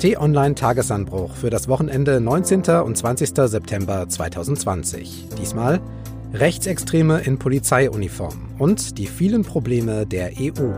T-Online 0.00 0.54
Tagesanbruch 0.54 1.34
für 1.34 1.50
das 1.50 1.68
Wochenende 1.68 2.22
19. 2.22 2.62
und 2.86 2.96
20. 2.96 3.32
September 3.36 4.08
2020. 4.08 5.26
Diesmal 5.38 5.78
Rechtsextreme 6.32 7.20
in 7.20 7.38
Polizeiuniform 7.38 8.48
und 8.58 8.96
die 8.96 9.06
vielen 9.06 9.42
Probleme 9.42 10.06
der 10.06 10.30
EU. 10.38 10.72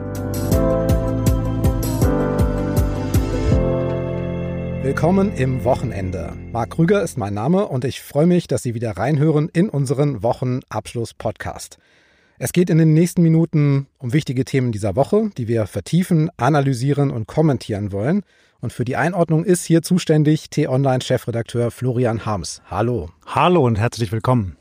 Willkommen 4.83 5.33
im 5.37 5.63
Wochenende. 5.63 6.33
Marc 6.51 6.71
Krüger 6.71 7.05
ist 7.05 7.17
mein 7.17 7.35
Name 7.35 7.69
und 7.69 7.85
ich 7.85 8.01
freue 8.01 8.27
mich, 8.27 8.49
dass 8.49 8.65
Sie 8.65 8.75
wieder 8.75 8.97
reinhören 8.97 9.49
in 9.53 9.69
unseren 9.69 10.25
Wochenabschluss-Podcast. 10.25 11.79
Es 12.41 12.53
geht 12.53 12.71
in 12.71 12.79
den 12.79 12.93
nächsten 12.93 13.23
Minuten 13.23 13.87
um 13.99 14.13
wichtige 14.13 14.45
Themen 14.45 14.73
dieser 14.73 14.97
Woche, 14.97 15.31
die 15.39 15.47
wir 15.47 15.69
vertiefen, 15.69 16.29
analysieren 16.39 17.13
und 17.13 17.29
kommentieren 17.29 17.93
wollen. 17.93 18.25
Und 18.63 18.73
für 18.73 18.85
die 18.85 18.95
Einordnung 18.95 19.45
ist 19.45 19.65
hier 19.65 19.83
zuständig 19.83 20.49
T-Online-Chefredakteur 20.49 21.73
Florian 21.73 22.25
Harms. 22.25 22.63
Hallo. 22.71 23.11
Hallo 23.27 23.67
und 23.67 23.77
herzlich 23.77 24.13
willkommen. 24.13 24.57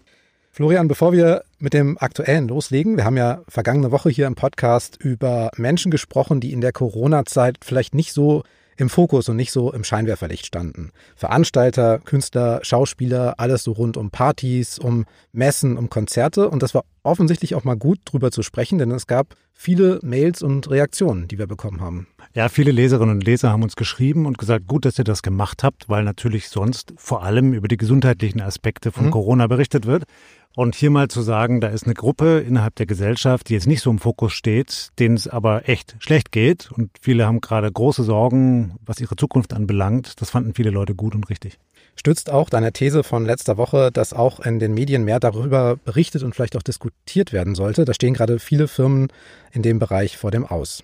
Florian, 0.50 0.88
bevor 0.88 1.14
wir 1.14 1.44
mit 1.60 1.76
dem 1.76 2.00
Aktuellen 2.00 2.48
loslegen, 2.48 2.98
wir 2.98 3.06
haben 3.06 3.16
ja 3.16 3.44
vergangene 3.48 3.92
Woche 3.92 4.10
hier 4.10 4.26
im 4.26 4.34
Podcast 4.34 4.98
über 5.00 5.52
Menschen 5.56 5.92
gesprochen, 5.92 6.42
die 6.42 6.52
in 6.52 6.62
der 6.62 6.72
Corona-Zeit 6.72 7.60
vielleicht 7.64 7.94
nicht 7.94 8.12
so 8.12 8.42
im 8.82 8.90
Fokus 8.90 9.30
und 9.30 9.36
nicht 9.36 9.52
so 9.52 9.72
im 9.72 9.84
Scheinwerferlicht 9.84 10.46
standen. 10.46 10.92
Veranstalter, 11.16 12.00
Künstler, 12.00 12.60
Schauspieler, 12.64 13.36
alles 13.38 13.64
so 13.64 13.74
rund 13.74 13.96
um 13.96 14.10
Partys, 14.10 14.80
um 14.80 15.06
Messen, 15.32 15.78
um 15.78 15.90
Konzerte. 15.90 16.50
Und 16.50 16.64
das 16.64 16.74
war 16.74 16.84
offensichtlich 17.04 17.54
auch 17.54 17.64
mal 17.64 17.78
gut, 17.78 18.00
drüber 18.06 18.32
zu 18.32 18.42
sprechen, 18.42 18.80
denn 18.80 18.90
es 18.92 19.06
gab 19.06 19.36
viele 19.54 20.00
Mails 20.02 20.42
und 20.42 20.70
Reaktionen, 20.72 21.28
die 21.28 21.38
wir 21.38 21.46
bekommen 21.46 21.80
haben. 21.80 22.08
Ja, 22.34 22.50
viele 22.50 22.72
Leserinnen 22.72 23.16
und 23.16 23.24
Leser 23.24 23.52
haben 23.52 23.62
uns 23.62 23.76
geschrieben 23.76 24.26
und 24.26 24.40
gesagt, 24.40 24.66
gut, 24.66 24.86
dass 24.86 24.98
ihr 24.98 25.04
das 25.04 25.22
gemacht 25.22 25.64
habt, 25.64 25.88
weil 25.88 26.04
natürlich 26.04 26.50
sonst 26.50 26.94
vor 26.98 27.24
allem 27.24 27.54
über 27.54 27.68
die 27.68 27.78
gesundheitlichen 27.78 28.42
Aspekte 28.42 28.92
von 28.92 29.08
mhm. 29.08 29.12
Corona 29.12 29.46
berichtet 29.46 29.86
wird. 29.86 30.06
Und 30.54 30.76
hier 30.76 30.90
mal 30.90 31.08
zu 31.08 31.22
sagen, 31.22 31.62
da 31.62 31.70
ist 31.70 31.86
eine 31.86 31.94
Gruppe 31.94 32.40
innerhalb 32.40 32.76
der 32.76 32.86
Gesellschaft, 32.86 33.48
die 33.48 33.54
jetzt 33.54 33.68
nicht 33.68 33.82
so 33.82 33.90
im 33.90 34.00
Fokus 34.00 34.34
steht, 34.34 34.90
denen 35.00 35.16
es 35.16 35.28
aber 35.28 35.70
echt 35.70 35.96
schlecht 36.00 36.32
geht. 36.32 36.70
Und 36.72 36.90
viele 37.00 37.26
haben 37.26 37.40
gerade 37.40 37.72
große 37.72 38.04
Sorgen, 38.04 38.76
was 38.86 39.00
ihre 39.00 39.16
Zukunft 39.16 39.54
anbelangt. 39.54 40.20
Das 40.20 40.30
fanden 40.30 40.54
viele 40.54 40.70
Leute 40.70 40.94
gut 40.94 41.16
und 41.16 41.30
richtig. 41.30 41.58
Stützt 41.96 42.30
auch 42.30 42.50
deine 42.50 42.74
These 42.74 43.04
von 43.04 43.26
letzter 43.26 43.58
Woche, 43.58 43.92
dass 43.92 44.14
auch 44.14 44.40
in 44.42 44.60
den 44.60 44.74
Medien 44.74 45.06
mehr 45.06 45.20
darüber 45.20 45.78
berichtet 45.78 46.24
und 46.24 46.36
vielleicht 46.36 46.58
auch 46.58 46.64
diskutiert 46.64 47.32
werden 47.32 47.56
sollte. 47.56 47.86
Da 47.86 47.94
stehen 47.94 48.14
gerade 48.14 48.40
viele 48.40 48.68
Firmen 48.68 49.08
in 49.52 49.62
dem 49.62 49.80
Bereich 49.80 50.18
vor 50.18 50.32
dem 50.32 50.46
Aus. 50.46 50.84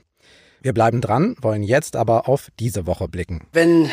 Wir 0.62 0.73
bleiben 0.73 1.02
dran, 1.02 1.36
wollen 1.42 1.64
jetzt 1.64 1.95
aber 1.95 2.30
auf 2.30 2.50
diese 2.60 2.88
Woche 2.88 3.08
blicken. 3.08 3.48
Wenn 3.52 3.90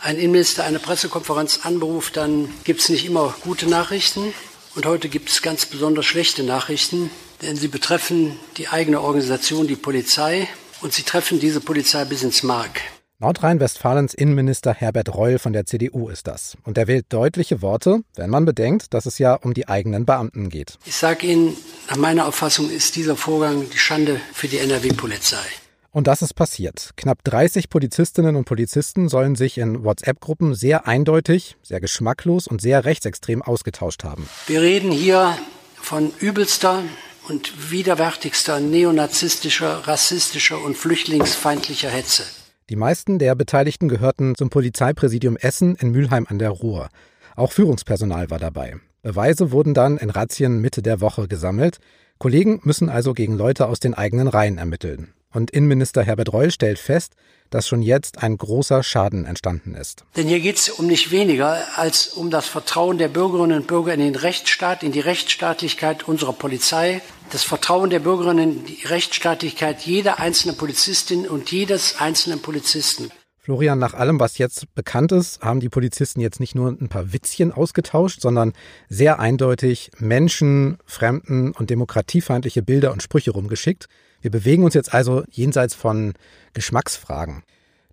ein 0.00 0.16
Innenminister 0.16 0.64
eine 0.64 0.78
Pressekonferenz 0.78 1.60
anberuft, 1.64 2.16
dann 2.16 2.48
gibt 2.64 2.80
es 2.80 2.88
nicht 2.88 3.06
immer 3.06 3.34
gute 3.42 3.68
Nachrichten. 3.68 4.32
Und 4.74 4.86
heute 4.86 5.08
gibt 5.08 5.30
es 5.30 5.42
ganz 5.42 5.66
besonders 5.66 6.06
schlechte 6.06 6.42
Nachrichten, 6.42 7.10
denn 7.42 7.56
sie 7.56 7.68
betreffen 7.68 8.38
die 8.56 8.68
eigene 8.68 9.00
Organisation, 9.00 9.66
die 9.66 9.76
Polizei, 9.76 10.48
und 10.80 10.92
sie 10.92 11.02
treffen 11.02 11.40
diese 11.40 11.60
Polizei 11.60 12.04
bis 12.04 12.22
ins 12.22 12.42
Mark. 12.42 12.80
Nordrhein-Westfalens 13.20 14.14
Innenminister 14.14 14.72
Herbert 14.72 15.12
Reul 15.12 15.40
von 15.40 15.52
der 15.52 15.66
CDU 15.66 16.08
ist 16.08 16.28
das. 16.28 16.56
Und 16.62 16.78
er 16.78 16.86
wählt 16.86 17.06
deutliche 17.08 17.62
Worte, 17.62 18.02
wenn 18.14 18.30
man 18.30 18.44
bedenkt, 18.44 18.94
dass 18.94 19.06
es 19.06 19.18
ja 19.18 19.34
um 19.34 19.54
die 19.54 19.66
eigenen 19.66 20.06
Beamten 20.06 20.50
geht. 20.50 20.78
Ich 20.84 20.94
sage 20.94 21.26
Ihnen, 21.26 21.56
nach 21.88 21.96
meiner 21.96 22.28
Auffassung 22.28 22.70
ist 22.70 22.94
dieser 22.94 23.16
Vorgang 23.16 23.68
die 23.70 23.78
Schande 23.78 24.20
für 24.32 24.46
die 24.46 24.58
NRW-Polizei. 24.58 25.44
Und 25.90 26.06
das 26.06 26.22
ist 26.22 26.34
passiert. 26.34 26.90
Knapp 26.96 27.24
30 27.24 27.70
Polizistinnen 27.70 28.36
und 28.36 28.44
Polizisten 28.44 29.08
sollen 29.08 29.36
sich 29.36 29.56
in 29.58 29.84
WhatsApp-Gruppen 29.84 30.54
sehr 30.54 30.86
eindeutig, 30.86 31.56
sehr 31.62 31.80
geschmacklos 31.80 32.46
und 32.46 32.60
sehr 32.60 32.84
rechtsextrem 32.84 33.42
ausgetauscht 33.42 34.04
haben. 34.04 34.28
Wir 34.46 34.60
reden 34.60 34.92
hier 34.92 35.36
von 35.74 36.12
übelster 36.20 36.82
und 37.28 37.70
widerwärtigster 37.70 38.60
neonazistischer, 38.60 39.88
rassistischer 39.88 40.62
und 40.62 40.76
flüchtlingsfeindlicher 40.76 41.88
Hetze. 41.88 42.24
Die 42.68 42.76
meisten 42.76 43.18
der 43.18 43.34
Beteiligten 43.34 43.88
gehörten 43.88 44.34
zum 44.34 44.50
Polizeipräsidium 44.50 45.36
Essen 45.38 45.74
in 45.76 45.90
Mülheim 45.90 46.26
an 46.28 46.38
der 46.38 46.50
Ruhr. 46.50 46.90
Auch 47.34 47.52
Führungspersonal 47.52 48.30
war 48.30 48.38
dabei. 48.38 48.76
Beweise 49.02 49.52
wurden 49.52 49.72
dann 49.72 49.96
in 49.96 50.10
Razzien 50.10 50.60
Mitte 50.60 50.82
der 50.82 51.00
Woche 51.00 51.28
gesammelt. 51.28 51.78
Kollegen 52.18 52.60
müssen 52.64 52.90
also 52.90 53.14
gegen 53.14 53.38
Leute 53.38 53.68
aus 53.68 53.80
den 53.80 53.94
eigenen 53.94 54.28
Reihen 54.28 54.58
ermitteln. 54.58 55.14
Und 55.32 55.50
Innenminister 55.50 56.02
Herbert 56.02 56.32
Reul 56.32 56.50
stellt 56.50 56.78
fest, 56.78 57.14
dass 57.50 57.68
schon 57.68 57.82
jetzt 57.82 58.22
ein 58.22 58.36
großer 58.36 58.82
Schaden 58.82 59.24
entstanden 59.24 59.74
ist. 59.74 60.04
Denn 60.16 60.28
hier 60.28 60.40
geht 60.40 60.56
es 60.56 60.68
um 60.68 60.86
nicht 60.86 61.10
weniger 61.10 61.64
als 61.76 62.08
um 62.08 62.30
das 62.30 62.46
Vertrauen 62.46 62.98
der 62.98 63.08
Bürgerinnen 63.08 63.58
und 63.58 63.66
Bürger 63.66 63.94
in 63.94 64.00
den 64.00 64.14
Rechtsstaat, 64.14 64.82
in 64.82 64.92
die 64.92 65.00
Rechtsstaatlichkeit 65.00 66.06
unserer 66.06 66.32
Polizei, 66.32 67.00
das 67.30 67.44
Vertrauen 67.44 67.90
der 67.90 68.00
Bürgerinnen 68.00 68.58
in 68.58 68.66
die 68.66 68.86
Rechtsstaatlichkeit 68.86 69.80
jeder 69.82 70.18
einzelnen 70.18 70.56
Polizistin 70.56 71.26
und 71.26 71.50
jedes 71.50 72.00
einzelnen 72.00 72.40
Polizisten. 72.40 73.10
Florian, 73.38 73.78
nach 73.78 73.94
allem, 73.94 74.20
was 74.20 74.36
jetzt 74.36 74.74
bekannt 74.74 75.10
ist, 75.10 75.40
haben 75.40 75.60
die 75.60 75.70
Polizisten 75.70 76.20
jetzt 76.20 76.38
nicht 76.38 76.54
nur 76.54 76.68
ein 76.68 76.90
paar 76.90 77.14
Witzchen 77.14 77.50
ausgetauscht, 77.50 78.20
sondern 78.20 78.52
sehr 78.90 79.20
eindeutig 79.20 79.90
Menschen, 79.98 80.76
Fremden 80.84 81.52
und 81.52 81.70
demokratiefeindliche 81.70 82.60
Bilder 82.60 82.92
und 82.92 83.02
Sprüche 83.02 83.30
rumgeschickt. 83.30 83.88
Wir 84.20 84.30
bewegen 84.30 84.64
uns 84.64 84.74
jetzt 84.74 84.92
also 84.92 85.24
jenseits 85.30 85.74
von 85.74 86.14
Geschmacksfragen. 86.52 87.42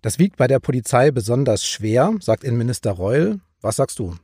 Das 0.02 0.18
wiegt 0.18 0.36
bei 0.36 0.46
der 0.46 0.58
Polizei 0.58 1.10
besonders 1.10 1.64
schwer, 1.66 2.14
sagt 2.20 2.44
Innenminister 2.44 2.92
Reul. 2.92 3.40
Was 3.60 3.76
sagst 3.76 3.98
du? 3.98 4.14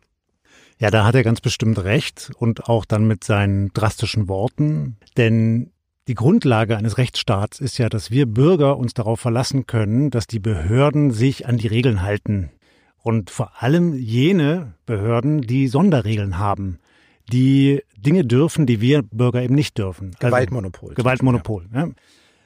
Ja, 0.79 0.91
da 0.91 1.05
hat 1.05 1.15
er 1.15 1.23
ganz 1.23 1.41
bestimmt 1.41 1.79
recht 1.85 2.33
und 2.39 2.69
auch 2.69 2.85
dann 2.85 3.07
mit 3.07 3.23
seinen 3.25 3.73
drastischen 3.73 4.29
Worten. 4.29 4.97
Denn 5.17 5.71
die 6.09 6.15
Grundlage 6.15 6.77
eines 6.77 6.99
Rechtsstaats 6.99 7.61
ist 7.61 7.79
ja, 7.79 7.89
dass 7.89 8.11
wir 8.11 8.27
Bürger 8.27 8.77
uns 8.77 8.93
darauf 8.93 9.21
verlassen 9.21 9.67
können, 9.67 10.11
dass 10.11 10.27
die 10.27 10.41
Behörden 10.41 11.13
sich 11.13 11.47
an 11.47 11.57
die 11.57 11.69
Regeln 11.69 12.03
halten. 12.03 12.51
Und 12.97 13.31
vor 13.31 13.63
allem 13.63 13.95
jene 13.95 14.75
Behörden, 14.87 15.43
die 15.43 15.69
Sonderregeln 15.69 16.39
haben 16.39 16.79
die 17.33 17.83
Dinge 17.97 18.25
dürfen, 18.25 18.67
die 18.67 18.81
wir 18.81 19.03
Bürger 19.03 19.43
eben 19.43 19.55
nicht 19.55 19.79
dürfen. 19.79 20.13
Gewaltmonopol. 20.19 20.91
Also, 20.91 21.03
Gewaltmonopol. 21.03 21.67
Ja. 21.75 21.89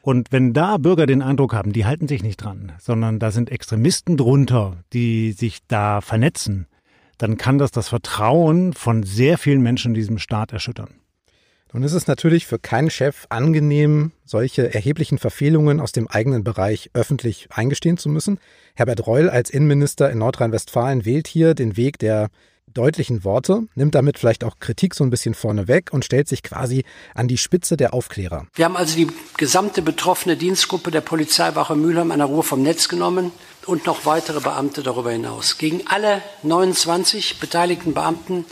Und 0.02 0.30
wenn 0.30 0.52
da 0.52 0.76
Bürger 0.76 1.06
den 1.06 1.20
Eindruck 1.20 1.52
haben, 1.52 1.72
die 1.72 1.84
halten 1.84 2.06
sich 2.06 2.22
nicht 2.22 2.36
dran, 2.36 2.72
sondern 2.78 3.18
da 3.18 3.32
sind 3.32 3.50
Extremisten 3.50 4.16
drunter, 4.16 4.76
die 4.92 5.32
sich 5.32 5.66
da 5.66 6.00
vernetzen, 6.00 6.66
dann 7.18 7.36
kann 7.36 7.58
das 7.58 7.72
das 7.72 7.88
Vertrauen 7.88 8.72
von 8.72 9.02
sehr 9.02 9.38
vielen 9.38 9.62
Menschen 9.62 9.88
in 9.90 9.94
diesem 9.94 10.18
Staat 10.18 10.52
erschüttern. 10.52 10.90
Nun 11.72 11.82
ist 11.82 11.92
es 11.92 12.06
natürlich 12.06 12.46
für 12.46 12.58
keinen 12.58 12.90
Chef 12.90 13.26
angenehm, 13.28 14.12
solche 14.24 14.72
erheblichen 14.72 15.18
Verfehlungen 15.18 15.80
aus 15.80 15.92
dem 15.92 16.06
eigenen 16.06 16.44
Bereich 16.44 16.90
öffentlich 16.94 17.48
eingestehen 17.50 17.98
zu 17.98 18.08
müssen. 18.08 18.38
Herbert 18.74 19.06
Reul 19.06 19.28
als 19.28 19.50
Innenminister 19.50 20.10
in 20.10 20.18
Nordrhein-Westfalen 20.18 21.04
wählt 21.04 21.26
hier 21.26 21.54
den 21.54 21.76
Weg 21.76 21.98
der 21.98 22.28
deutlichen 22.76 23.24
Worte, 23.24 23.62
nimmt 23.74 23.94
damit 23.94 24.18
vielleicht 24.18 24.44
auch 24.44 24.58
Kritik 24.60 24.94
so 24.94 25.04
ein 25.04 25.10
bisschen 25.10 25.34
vorne 25.34 25.68
weg 25.68 25.90
und 25.92 26.04
stellt 26.04 26.28
sich 26.28 26.42
quasi 26.42 26.84
an 27.14 27.28
die 27.28 27.38
Spitze 27.38 27.76
der 27.76 27.94
Aufklärer. 27.94 28.46
Wir 28.54 28.64
haben 28.64 28.76
also 28.76 28.96
die 28.96 29.08
gesamte 29.36 29.82
betroffene 29.82 30.36
Dienstgruppe 30.36 30.90
der 30.90 31.00
Polizeiwache 31.00 31.74
Mülheim 31.74 32.10
an 32.10 32.18
der 32.18 32.28
Ruhr 32.28 32.44
vom 32.44 32.62
Netz 32.62 32.88
genommen 32.88 33.32
und 33.66 33.86
noch 33.86 34.06
weitere 34.06 34.40
Beamte 34.40 34.82
darüber 34.82 35.10
hinaus. 35.10 35.58
Gegen 35.58 35.86
alle 35.86 36.22
29 36.42 37.40
beteiligten 37.40 37.94
Beamten 37.94 38.44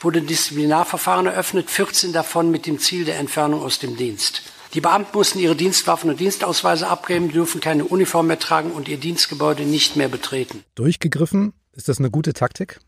wurde 0.00 0.22
Disziplinarverfahren 0.22 1.26
eröffnet, 1.26 1.70
14 1.70 2.12
davon 2.12 2.50
mit 2.50 2.66
dem 2.66 2.78
Ziel 2.78 3.04
der 3.04 3.18
Entfernung 3.18 3.62
aus 3.62 3.78
dem 3.78 3.96
Dienst. 3.96 4.42
Die 4.74 4.80
Beamten 4.80 5.16
mussten 5.16 5.38
ihre 5.38 5.56
Dienstwaffen 5.56 6.10
und 6.10 6.20
Dienstausweise 6.20 6.88
abgeben, 6.88 7.30
dürfen 7.30 7.60
keine 7.60 7.84
Uniform 7.84 8.26
mehr 8.26 8.38
tragen 8.38 8.72
und 8.72 8.88
ihr 8.88 8.98
Dienstgebäude 8.98 9.62
nicht 9.62 9.96
mehr 9.96 10.08
betreten. 10.08 10.64
Durchgegriffen? 10.74 11.54
Ist 11.72 11.88
das 11.88 11.98
eine 11.98 12.10
gute 12.10 12.32
Taktik? 12.32 12.80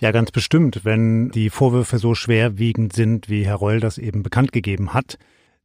Ja, 0.00 0.12
ganz 0.12 0.30
bestimmt. 0.30 0.80
Wenn 0.82 1.28
die 1.28 1.50
Vorwürfe 1.50 1.98
so 1.98 2.14
schwerwiegend 2.14 2.94
sind, 2.94 3.28
wie 3.28 3.44
Herr 3.44 3.56
Reul 3.56 3.80
das 3.80 3.98
eben 3.98 4.22
bekannt 4.22 4.50
gegeben 4.50 4.94
hat, 4.94 5.18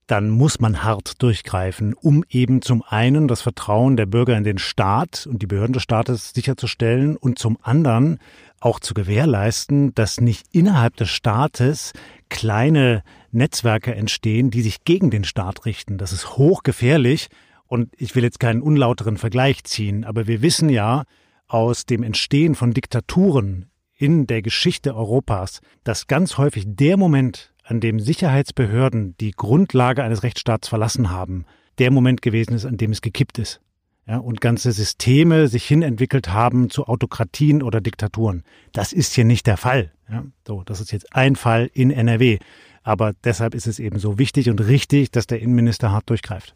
dann 0.07 0.29
muss 0.29 0.59
man 0.59 0.83
hart 0.83 1.23
durchgreifen, 1.23 1.93
um 1.93 2.25
eben 2.29 2.61
zum 2.61 2.83
einen 2.83 3.29
das 3.29 3.41
Vertrauen 3.41 3.95
der 3.95 4.07
Bürger 4.07 4.37
in 4.37 4.43
den 4.43 4.57
Staat 4.57 5.25
und 5.25 5.41
die 5.41 5.47
Behörden 5.47 5.71
des 5.71 5.83
Staates 5.83 6.33
sicherzustellen 6.33 7.15
und 7.15 7.39
zum 7.39 7.57
anderen 7.61 8.19
auch 8.59 8.81
zu 8.81 8.93
gewährleisten, 8.93 9.95
dass 9.95 10.19
nicht 10.19 10.47
innerhalb 10.51 10.97
des 10.97 11.09
Staates 11.09 11.93
kleine 12.27 13.03
Netzwerke 13.31 13.95
entstehen, 13.95 14.51
die 14.51 14.63
sich 14.63 14.83
gegen 14.83 15.11
den 15.11 15.23
Staat 15.23 15.65
richten. 15.65 15.97
Das 15.97 16.11
ist 16.11 16.35
hochgefährlich 16.35 17.29
und 17.67 17.89
ich 17.97 18.15
will 18.15 18.23
jetzt 18.23 18.41
keinen 18.41 18.61
unlauteren 18.61 19.15
Vergleich 19.15 19.63
ziehen, 19.63 20.03
aber 20.03 20.27
wir 20.27 20.41
wissen 20.41 20.67
ja 20.67 21.05
aus 21.47 21.85
dem 21.85 22.03
Entstehen 22.03 22.53
von 22.53 22.73
Diktaturen 22.73 23.69
in 23.97 24.27
der 24.27 24.41
Geschichte 24.41 24.95
Europas, 24.95 25.61
dass 25.83 26.07
ganz 26.07 26.37
häufig 26.37 26.65
der 26.67 26.97
Moment, 26.97 27.53
an 27.63 27.79
dem 27.79 27.99
Sicherheitsbehörden 27.99 29.15
die 29.19 29.31
Grundlage 29.31 30.03
eines 30.03 30.23
Rechtsstaats 30.23 30.67
verlassen 30.67 31.09
haben, 31.09 31.45
der 31.79 31.91
Moment 31.91 32.21
gewesen 32.21 32.53
ist, 32.53 32.65
an 32.65 32.77
dem 32.77 32.91
es 32.91 33.01
gekippt 33.01 33.39
ist. 33.39 33.59
ja, 34.07 34.17
und 34.17 34.39
ganze 34.39 34.71
Systeme 34.71 35.47
sich 35.47 35.65
hinentwickelt 35.65 36.29
haben 36.29 36.69
zu 36.69 36.87
Autokratien 36.87 37.63
oder 37.63 37.81
Diktaturen. 37.81 38.43
Das 38.71 38.93
ist 38.93 39.13
hier 39.13 39.25
nicht 39.25 39.47
der 39.47 39.57
Fall. 39.57 39.91
Ja. 40.09 40.23
So, 40.45 40.63
das 40.63 40.79
ist 40.79 40.91
jetzt 40.91 41.15
ein 41.15 41.35
Fall 41.35 41.69
in 41.73 41.89
NRW. 41.89 42.37
Aber 42.83 43.13
deshalb 43.23 43.55
ist 43.55 43.65
es 43.65 43.79
eben 43.79 43.97
so 43.97 44.19
wichtig 44.19 44.49
und 44.49 44.59
richtig, 44.59 45.09
dass 45.09 45.25
der 45.25 45.41
Innenminister 45.41 45.91
hart 45.91 46.07
durchgreift. 46.09 46.55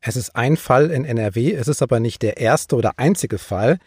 Es 0.00 0.16
ist 0.16 0.34
ein 0.34 0.56
Fall 0.56 0.90
in 0.90 1.04
NRW, 1.04 1.52
es 1.52 1.68
ist 1.68 1.80
aber 1.80 2.00
nicht 2.00 2.22
der 2.22 2.38
erste 2.38 2.74
oder 2.74 2.98
einzige 2.98 3.38
Fall, 3.38 3.78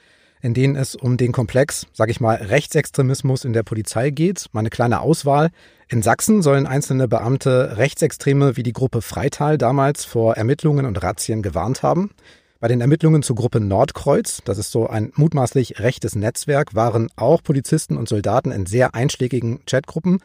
in 0.46 0.54
dem 0.54 0.76
es 0.76 0.94
um 0.94 1.18
den 1.18 1.32
Komplex, 1.32 1.88
sag 1.92 2.12
ich 2.12 2.22
mal, 2.22 2.36
Rechtsextremismus 2.36 3.46
in 3.46 3.54
der 3.54 3.64
Polizei 3.64 4.12
geht. 4.12 4.46
Mal 4.52 4.60
eine 4.60 4.70
kleine 4.70 5.02
Auswahl. 5.02 5.50
In 5.90 6.04
Sachsen 6.04 6.44
sollen 6.44 6.68
einzelne 6.68 7.08
Beamte 7.08 7.78
Rechtsextreme 7.78 8.56
wie 8.56 8.62
die 8.62 8.72
Gruppe 8.72 9.02
Freital 9.02 9.58
damals 9.58 10.06
vor 10.06 10.38
Ermittlungen 10.38 10.86
und 10.86 11.02
Razzien 11.02 11.42
gewarnt 11.42 11.82
haben. 11.82 12.12
Bei 12.60 12.68
den 12.68 12.80
Ermittlungen 12.80 13.24
zur 13.24 13.36
Gruppe 13.36 13.60
Nordkreuz, 13.60 14.44
das 14.46 14.60
ist 14.60 14.72
so 14.72 14.88
ein 14.88 15.12
mutmaßlich 15.16 15.80
rechtes 15.80 16.16
Netzwerk, 16.16 16.76
waren 16.76 17.10
auch 17.16 17.42
Polizisten 17.42 17.98
und 17.98 18.08
Soldaten 18.08 18.52
in 18.52 18.68
sehr 18.68 18.94
einschlägigen 18.94 19.62
Chatgruppen. 19.66 20.20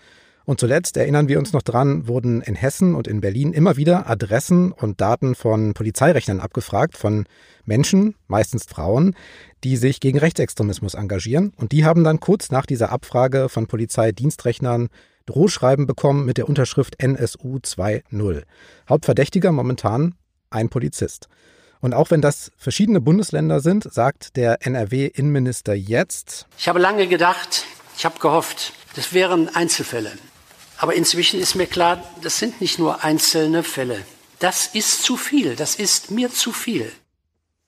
Und 0.51 0.59
zuletzt 0.59 0.97
erinnern 0.97 1.29
wir 1.29 1.39
uns 1.39 1.53
noch 1.53 1.63
dran, 1.63 2.09
wurden 2.09 2.41
in 2.43 2.57
Hessen 2.57 2.97
und 2.97 3.07
in 3.07 3.21
Berlin 3.21 3.53
immer 3.53 3.77
wieder 3.77 4.11
Adressen 4.11 4.73
und 4.73 5.01
Daten 5.01 5.37
von 5.37 5.75
Polizeirechnern 5.75 6.41
abgefragt, 6.41 6.97
von 6.97 7.27
Menschen, 7.67 8.17
meistens 8.27 8.65
Frauen, 8.65 9.15
die 9.63 9.77
sich 9.77 10.01
gegen 10.01 10.19
Rechtsextremismus 10.19 10.95
engagieren. 10.95 11.53
Und 11.55 11.71
die 11.71 11.85
haben 11.85 12.03
dann 12.03 12.19
kurz 12.19 12.51
nach 12.51 12.67
dieser 12.67 12.91
Abfrage 12.91 13.49
von 13.49 13.69
Polizeidienstrechnern 13.69 14.89
Drohschreiben 15.27 15.87
bekommen 15.87 16.25
mit 16.25 16.37
der 16.37 16.49
Unterschrift 16.49 17.01
NSU 17.01 17.59
2.0. 17.59 18.43
Hauptverdächtiger 18.89 19.53
momentan 19.53 20.17
ein 20.51 20.69
Polizist. 20.69 21.29
Und 21.79 21.95
auch 21.95 22.11
wenn 22.11 22.23
das 22.23 22.51
verschiedene 22.57 23.01
Bundesländer 23.01 23.61
sind, 23.61 23.85
sagt 23.85 24.37
der 24.37 24.67
NRW-Innenminister 24.67 25.75
jetzt. 25.75 26.49
Ich 26.59 26.69
habe 26.69 26.81
lange 26.81 27.07
gedacht, 27.07 27.67
ich 27.97 28.05
habe 28.05 28.19
gehofft, 28.19 28.73
das 28.97 29.13
wären 29.13 29.49
Einzelfälle. 29.55 30.11
Aber 30.81 30.95
inzwischen 30.95 31.39
ist 31.39 31.57
mir 31.57 31.67
klar, 31.67 32.03
das 32.23 32.39
sind 32.39 32.63
nicht 32.63 32.79
nur 32.79 33.05
einzelne 33.05 33.63
Fälle. 33.63 33.99
Das 34.39 34.67
ist 34.67 35.03
zu 35.03 35.19
viel. 35.19 35.55
Das 35.55 35.75
ist 35.75 36.11
mir 36.11 36.31
zu 36.31 36.53
viel. 36.53 36.91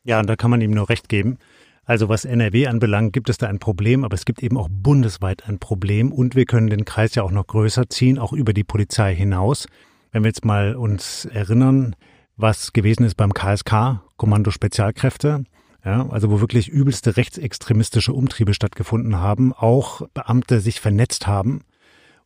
Ja, 0.02 0.18
und 0.18 0.26
da 0.30 0.34
kann 0.34 0.50
man 0.50 0.62
ihm 0.62 0.70
nur 0.70 0.88
recht 0.88 1.10
geben. 1.10 1.36
Also 1.84 2.08
was 2.08 2.24
NRW 2.24 2.68
anbelangt, 2.68 3.12
gibt 3.12 3.28
es 3.28 3.36
da 3.36 3.48
ein 3.48 3.58
Problem, 3.58 4.04
aber 4.04 4.14
es 4.14 4.24
gibt 4.24 4.42
eben 4.42 4.56
auch 4.56 4.68
bundesweit 4.70 5.46
ein 5.46 5.58
Problem 5.58 6.10
und 6.10 6.36
wir 6.36 6.46
können 6.46 6.70
den 6.70 6.86
Kreis 6.86 7.14
ja 7.14 7.22
auch 7.22 7.30
noch 7.30 7.46
größer 7.46 7.90
ziehen, 7.90 8.18
auch 8.18 8.32
über 8.32 8.54
die 8.54 8.64
Polizei 8.64 9.14
hinaus. 9.14 9.66
Wenn 10.10 10.22
wir 10.24 10.28
jetzt 10.28 10.46
mal 10.46 10.74
uns 10.74 11.26
erinnern, 11.26 11.94
was 12.36 12.72
gewesen 12.72 13.04
ist 13.04 13.16
beim 13.16 13.34
KSK, 13.34 14.00
Kommando 14.16 14.50
Spezialkräfte, 14.50 15.44
ja, 15.84 16.08
also 16.08 16.30
wo 16.30 16.40
wirklich 16.40 16.68
übelste 16.70 17.18
rechtsextremistische 17.18 18.14
Umtriebe 18.14 18.54
stattgefunden 18.54 19.18
haben, 19.18 19.52
auch 19.52 20.00
Beamte 20.14 20.60
sich 20.60 20.80
vernetzt 20.80 21.26
haben 21.26 21.62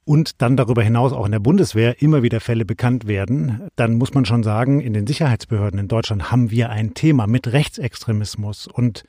und 0.06 0.40
dann 0.40 0.56
darüber 0.56 0.82
hinaus 0.82 1.12
auch 1.12 1.26
in 1.26 1.32
der 1.32 1.40
Bundeswehr 1.40 2.00
immer 2.00 2.22
wieder 2.22 2.40
Fälle 2.40 2.64
bekannt 2.64 3.06
werden, 3.06 3.68
dann 3.74 3.96
muss 3.96 4.14
man 4.14 4.24
schon 4.24 4.44
sagen, 4.44 4.80
in 4.80 4.94
den 4.94 5.06
Sicherheitsbehörden 5.06 5.80
in 5.80 5.88
Deutschland 5.88 6.30
haben 6.30 6.50
wir 6.50 6.70
ein 6.70 6.94
Thema 6.94 7.26
mit 7.26 7.52
Rechtsextremismus 7.52 8.68
und 8.68 9.04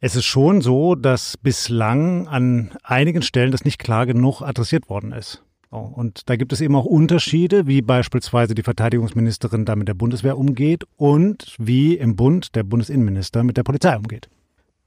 es 0.00 0.14
ist 0.14 0.26
schon 0.26 0.60
so, 0.60 0.94
dass 0.94 1.36
bislang 1.38 2.28
an 2.28 2.70
einigen 2.84 3.22
Stellen 3.22 3.50
das 3.50 3.64
nicht 3.64 3.78
klar 3.78 4.06
genug 4.06 4.42
adressiert 4.42 4.88
worden 4.88 5.12
ist. 5.12 5.42
Und 5.70 6.30
da 6.30 6.36
gibt 6.36 6.52
es 6.52 6.60
eben 6.60 6.76
auch 6.76 6.84
Unterschiede, 6.84 7.66
wie 7.66 7.82
beispielsweise 7.82 8.54
die 8.54 8.62
Verteidigungsministerin 8.62 9.64
da 9.64 9.76
mit 9.76 9.88
der 9.88 9.94
Bundeswehr 9.94 10.38
umgeht 10.38 10.84
und 10.96 11.56
wie 11.58 11.94
im 11.94 12.16
Bund 12.16 12.54
der 12.54 12.62
Bundesinnenminister 12.62 13.42
mit 13.44 13.56
der 13.56 13.64
Polizei 13.64 13.96
umgeht. 13.96 14.28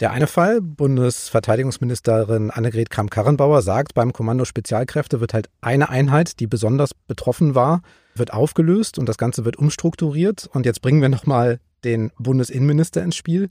Der 0.02 0.10
eine 0.10 0.26
Fall, 0.26 0.62
Bundesverteidigungsministerin 0.62 2.50
Annegret 2.50 2.90
Kramp-Karrenbauer 2.90 3.62
sagt, 3.62 3.94
beim 3.94 4.14
Kommando 4.14 4.46
Spezialkräfte 4.46 5.22
wird 5.22 5.36
halt 5.36 5.48
eine 5.62 5.90
Einheit, 5.90 6.40
die 6.40 6.48
besonders 6.48 6.96
betroffen 6.96 7.54
war, 7.54 7.84
wird 8.16 8.34
aufgelöst 8.34 8.98
und 8.98 9.08
das 9.08 9.20
Ganze 9.20 9.46
wird 9.46 9.58
umstrukturiert. 9.58 10.50
Und 10.54 10.66
jetzt 10.66 10.82
bringen 10.82 11.04
wir 11.04 11.10
nochmal 11.10 11.60
den 11.84 12.12
Bundesinnenminister 12.18 13.04
ins 13.04 13.16
Spiel. 13.16 13.50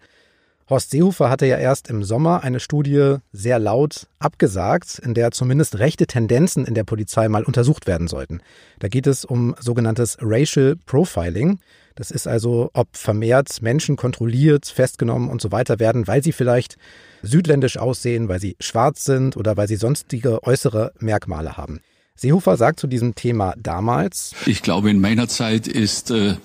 Horst 0.69 0.91
Seehofer 0.91 1.31
hatte 1.31 1.47
ja 1.47 1.57
erst 1.57 1.89
im 1.89 2.03
Sommer 2.03 2.43
eine 2.43 2.59
Studie 2.59 3.19
sehr 3.33 3.61
laut 3.61 4.09
abgesagt, 4.19 4.99
in 4.99 5.15
der 5.15 5.31
zumindest 5.31 5.79
rechte 5.79 6.09
Tendenzen 6.09 6.65
in 6.65 6.75
der 6.75 6.85
Polizei 6.85 7.29
mal 7.29 7.45
untersucht 7.45 7.87
werden 7.87 8.09
sollten. 8.09 8.41
Da 8.81 8.89
geht 8.89 9.07
es 9.07 9.25
um 9.25 9.55
sogenanntes 9.61 10.19
Racial 10.21 10.75
Profiling. 10.85 11.61
Das 11.95 12.11
ist 12.11 12.27
also, 12.27 12.71
ob 12.73 12.97
vermehrt 12.97 13.63
Menschen 13.63 13.97
kontrolliert, 13.97 14.67
festgenommen 14.67 15.29
und 15.29 15.41
so 15.41 15.53
weiter 15.53 15.79
werden, 15.79 16.07
weil 16.07 16.23
sie 16.23 16.33
vielleicht 16.33 16.77
südländisch 17.23 17.77
aussehen, 17.77 18.29
weil 18.29 18.41
sie 18.41 18.57
schwarz 18.61 19.05
sind 19.05 19.37
oder 19.37 19.57
weil 19.57 19.69
sie 19.69 19.77
sonstige 19.77 20.43
äußere 20.43 20.93
Merkmale 20.99 21.57
haben. 21.57 21.81
Seehofer 22.15 22.57
sagt 22.57 22.81
zu 22.81 22.87
diesem 22.87 23.15
Thema 23.15 23.55
damals, 23.57 24.35
Ich 24.47 24.63
glaube, 24.63 24.91
in 24.91 25.01
meiner 25.01 25.29
Zeit 25.29 25.67
ist 25.67 26.11
äh, 26.11 26.37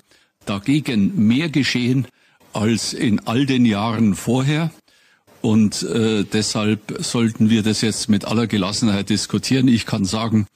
dagegen 0.46 1.26
mehr 1.26 1.48
geschehen 1.48 2.06
als 2.52 2.94
in 2.94 3.20
all 3.26 3.44
den 3.44 3.66
Jahren 3.66 4.14
vorher. 4.14 4.70
Und 5.42 5.82
äh, 5.82 6.24
deshalb 6.24 6.96
sollten 7.00 7.50
wir 7.50 7.62
das 7.62 7.82
jetzt 7.82 8.08
mit 8.08 8.24
aller 8.24 8.46
Gelassenheit 8.46 9.10
diskutieren. 9.10 9.68
Ich 9.68 9.86
kann 9.86 10.04
sagen, 10.04 10.46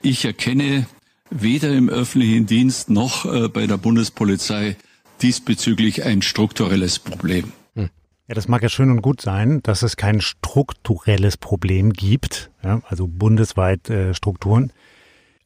ich 0.00 0.24
erkenne 0.24 0.86
weder 1.30 1.72
im 1.74 1.88
öffentlichen 1.88 2.46
Dienst 2.46 2.90
noch 2.90 3.24
äh, 3.24 3.48
bei 3.48 3.66
der 3.66 3.76
Bundespolizei 3.76 4.76
diesbezüglich 5.22 6.04
ein 6.04 6.22
strukturelles 6.22 6.98
Problem. 6.98 7.52
Hm. 7.74 7.90
Ja, 8.28 8.34
das 8.34 8.48
mag 8.48 8.62
ja 8.62 8.68
schön 8.68 8.90
und 8.90 9.02
gut 9.02 9.20
sein, 9.20 9.60
dass 9.62 9.82
es 9.82 9.96
kein 9.96 10.20
strukturelles 10.20 11.36
Problem 11.36 11.92
gibt, 11.92 12.50
ja, 12.62 12.80
also 12.88 13.06
bundesweit 13.06 13.90
äh, 13.90 14.14
Strukturen. 14.14 14.72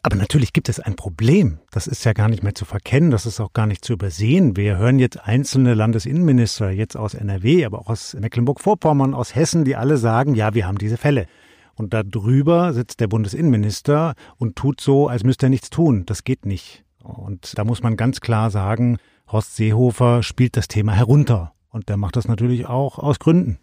Aber 0.04 0.16
natürlich 0.16 0.52
gibt 0.52 0.68
es 0.68 0.80
ein 0.80 0.96
Problem. 0.96 1.58
Das 1.70 1.86
ist 1.86 2.04
ja 2.04 2.12
gar 2.12 2.28
nicht 2.28 2.42
mehr 2.42 2.56
zu 2.56 2.64
verkennen, 2.64 3.12
das 3.12 3.24
ist 3.24 3.38
auch 3.38 3.52
gar 3.52 3.68
nicht 3.68 3.84
zu 3.84 3.92
übersehen. 3.92 4.56
Wir 4.56 4.76
hören 4.76 4.98
jetzt 4.98 5.28
einzelne 5.28 5.74
Landesinnenminister, 5.74 6.70
jetzt 6.70 6.96
aus 6.96 7.14
NRW, 7.14 7.64
aber 7.64 7.78
auch 7.78 7.88
aus 7.88 8.14
Mecklenburg-Vorpommern, 8.14 9.14
aus 9.14 9.36
Hessen, 9.36 9.64
die 9.64 9.76
alle 9.76 9.98
sagen, 9.98 10.34
ja, 10.34 10.54
wir 10.54 10.66
haben 10.66 10.78
diese 10.78 10.96
Fälle. 10.96 11.28
Und 11.74 11.94
da 11.94 12.02
drüber 12.02 12.72
sitzt 12.72 13.00
der 13.00 13.08
Bundesinnenminister 13.08 14.14
und 14.36 14.56
tut 14.56 14.80
so, 14.80 15.08
als 15.08 15.24
müsste 15.24 15.46
er 15.46 15.50
nichts 15.50 15.70
tun. 15.70 16.04
Das 16.06 16.24
geht 16.24 16.46
nicht. 16.46 16.84
Und 17.02 17.58
da 17.58 17.64
muss 17.64 17.82
man 17.82 17.96
ganz 17.96 18.20
klar 18.20 18.50
sagen, 18.50 18.98
Horst 19.26 19.56
Seehofer 19.56 20.22
spielt 20.22 20.56
das 20.56 20.68
Thema 20.68 20.92
herunter. 20.92 21.52
Und 21.70 21.88
der 21.88 21.96
macht 21.96 22.16
das 22.16 22.28
natürlich 22.28 22.66
auch 22.66 22.98
aus 22.98 23.18
Gründen. 23.18 23.58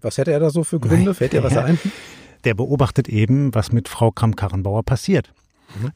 Was 0.00 0.18
hätte 0.18 0.32
er 0.32 0.40
da 0.40 0.50
so 0.50 0.64
für 0.64 0.80
Gründe? 0.80 1.14
Fällt 1.14 1.32
dir 1.32 1.42
was 1.42 1.56
ein? 1.56 1.78
Der 2.44 2.54
beobachtet 2.54 3.06
eben, 3.06 3.54
was 3.54 3.70
mit 3.70 3.86
Frau 3.86 4.10
Kramp-Karrenbauer 4.12 4.82
passiert. 4.82 5.34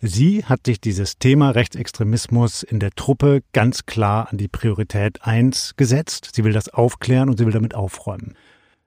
Sie 0.00 0.44
hat 0.44 0.66
sich 0.66 0.80
dieses 0.80 1.18
Thema 1.18 1.50
Rechtsextremismus 1.50 2.62
in 2.62 2.80
der 2.80 2.90
Truppe 2.90 3.42
ganz 3.52 3.86
klar 3.86 4.28
an 4.30 4.38
die 4.38 4.48
Priorität 4.48 5.24
1 5.24 5.74
gesetzt. 5.76 6.30
Sie 6.34 6.44
will 6.44 6.52
das 6.52 6.68
aufklären 6.68 7.28
und 7.28 7.38
sie 7.38 7.46
will 7.46 7.52
damit 7.52 7.74
aufräumen. 7.74 8.34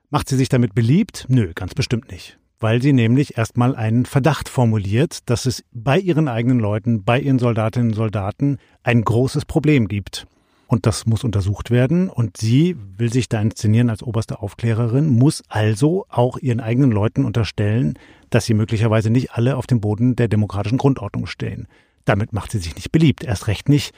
Macht 0.10 0.30
sie 0.30 0.38
sich 0.38 0.50
damit 0.50 0.74
beliebt? 0.75 1.25
Nö, 1.28 1.51
ganz 1.54 1.74
bestimmt 1.74 2.12
nicht. 2.12 2.38
Weil 2.60 2.82
sie 2.82 2.94
nämlich 2.94 3.38
erstmal 3.38 3.76
einen 3.76 4.06
Verdacht 4.06 4.50
formuliert, 4.50 5.30
dass 5.30 5.46
es 5.46 5.64
bei 5.72 6.00
ihren 6.00 6.28
eigenen 6.28 6.60
Leuten, 6.60 7.04
bei 7.04 7.20
ihren 7.20 7.38
Soldatinnen 7.38 7.90
und 7.90 7.96
Soldaten 7.96 8.58
ein 8.84 9.04
großes 9.04 9.46
Problem 9.46 9.88
gibt. 9.88 10.26
Und 10.68 10.86
das 10.86 11.06
muss 11.06 11.24
untersucht 11.24 11.72
werden. 11.72 12.10
Und 12.10 12.38
sie 12.38 12.76
will 12.98 13.12
sich 13.12 13.30
da 13.30 13.42
inszenieren 13.42 13.90
als 13.90 14.04
oberste 14.04 14.42
Aufklärerin, 14.42 15.08
muss 15.08 15.44
also 15.48 16.06
auch 16.10 16.38
ihren 16.38 16.60
eigenen 16.60 16.92
Leuten 16.92 17.26
unterstellen, 17.26 17.98
dass 18.30 18.46
sie 18.46 18.54
möglicherweise 18.54 19.10
nicht 19.10 19.32
alle 19.32 19.56
auf 19.56 19.68
dem 19.68 19.80
Boden 19.80 20.16
der 20.16 20.28
demokratischen 20.28 20.78
Grundordnung 20.78 21.26
stehen. 21.26 21.68
Damit 22.06 22.34
macht 22.34 22.52
sie 22.52 22.60
sich 22.60 22.76
nicht 22.76 22.92
beliebt, 22.92 23.24
erst 23.24 23.48
recht 23.48 23.70
nicht 23.70 23.94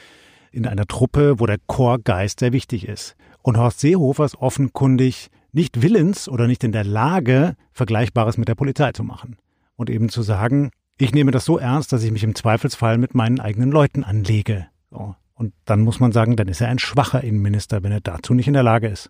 in 0.51 0.68
einer 0.68 0.86
Truppe, 0.86 1.39
wo 1.39 1.46
der 1.46 1.60
Chorgeist 1.68 2.39
sehr 2.39 2.54
wichtig 2.54 2.88
ist. 2.88 3.16
Und 3.42 3.58
Horst 3.58 3.80
Seehofer 3.80 4.25
ist 4.25 4.36
offenkundig 4.36 5.30
nicht 5.51 5.82
willens 5.82 6.29
oder 6.29 6.48
nicht 6.48 6.63
in 6.63 6.72
der 6.72 6.84
Lage, 6.84 7.56
Vergleichbares 7.74 8.38
mit 8.38 8.48
der 8.48 8.56
Polizei 8.56 8.91
zu 8.91 9.03
machen. 9.03 9.38
Und 9.75 9.89
eben 9.89 10.10
zu 10.10 10.22
sagen, 10.22 10.72
ich 10.98 11.13
nehme 11.13 11.32
das 11.32 11.46
so 11.46 11.58
ernst, 11.58 11.94
dass 11.94 12.03
ich 12.03 12.12
mich 12.12 12.24
im 12.24 12.36
Zweifelsfall 12.36 12.98
mit 12.98 13.15
meinen 13.15 13.39
eigenen 13.39 13.72
Leuten 13.72 14.03
anlege. 14.03 14.68
So. 14.91 15.15
Und 15.34 15.53
dann 15.63 15.79
muss 15.79 16.01
man 16.01 16.12
sagen, 16.12 16.36
dann 16.36 16.50
ist 16.50 16.60
er 16.60 16.68
ein 16.68 16.79
schwacher 16.79 17.24
Innenminister, 17.24 17.82
wenn 17.82 17.94
er 17.94 18.01
dazu 18.01 18.34
nicht 18.34 18.48
in 18.48 18.53
der 18.53 18.63
Lage 18.63 18.89
ist. 18.89 19.10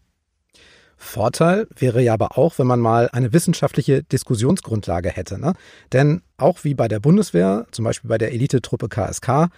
Vorteil 0.95 1.65
wäre 1.75 2.03
ja 2.03 2.13
aber 2.13 2.37
auch, 2.37 2.59
wenn 2.59 2.67
man 2.67 2.81
mal 2.81 3.09
eine 3.13 3.33
wissenschaftliche 3.33 4.03
Diskussionsgrundlage 4.03 5.09
hätte. 5.09 5.39
Ne? 5.39 5.53
Denn 5.93 6.21
auch 6.37 6.63
wie 6.65 6.75
bei 6.75 6.87
der 6.87 6.99
Bundeswehr, 6.99 7.65
zum 7.71 7.85
Beispiel 7.85 8.09
bei 8.09 8.17
der 8.17 8.33
Elitetruppe 8.33 8.89
KSK, 8.89 9.49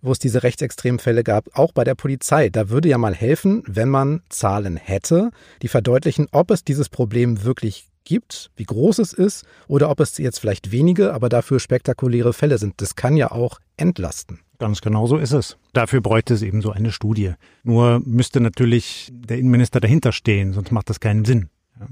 wo 0.00 0.12
es 0.12 0.18
diese 0.18 0.42
rechtsextremen 0.42 0.98
Fälle 0.98 1.24
gab, 1.24 1.56
auch 1.56 1.72
bei 1.72 1.84
der 1.84 1.94
Polizei, 1.94 2.48
da 2.48 2.70
würde 2.70 2.88
ja 2.88 2.98
mal 2.98 3.14
helfen, 3.14 3.62
wenn 3.66 3.88
man 3.88 4.22
Zahlen 4.28 4.76
hätte, 4.76 5.30
die 5.62 5.68
verdeutlichen, 5.68 6.28
ob 6.30 6.50
es 6.50 6.64
dieses 6.64 6.88
Problem 6.88 7.44
wirklich 7.44 7.88
gibt, 8.04 8.50
wie 8.56 8.64
groß 8.64 8.98
es 9.00 9.12
ist 9.12 9.44
oder 9.66 9.90
ob 9.90 10.00
es 10.00 10.16
jetzt 10.18 10.38
vielleicht 10.38 10.72
wenige, 10.72 11.12
aber 11.12 11.28
dafür 11.28 11.60
spektakuläre 11.60 12.32
Fälle 12.32 12.58
sind. 12.58 12.74
Das 12.80 12.96
kann 12.96 13.16
ja 13.16 13.30
auch 13.30 13.60
entlasten. 13.76 14.40
Ganz 14.58 14.80
genau 14.80 15.06
so 15.06 15.18
ist 15.18 15.32
es. 15.32 15.56
Dafür 15.72 16.00
bräuchte 16.00 16.34
es 16.34 16.42
eben 16.42 16.62
so 16.62 16.72
eine 16.72 16.90
Studie. 16.90 17.34
Nur 17.62 18.00
müsste 18.04 18.40
natürlich 18.40 19.12
der 19.12 19.38
Innenminister 19.38 19.78
dahinter 19.78 20.10
stehen, 20.10 20.52
sonst 20.52 20.72
macht 20.72 20.90
das 20.90 21.00
keinen 21.00 21.24
Sinn. 21.24 21.48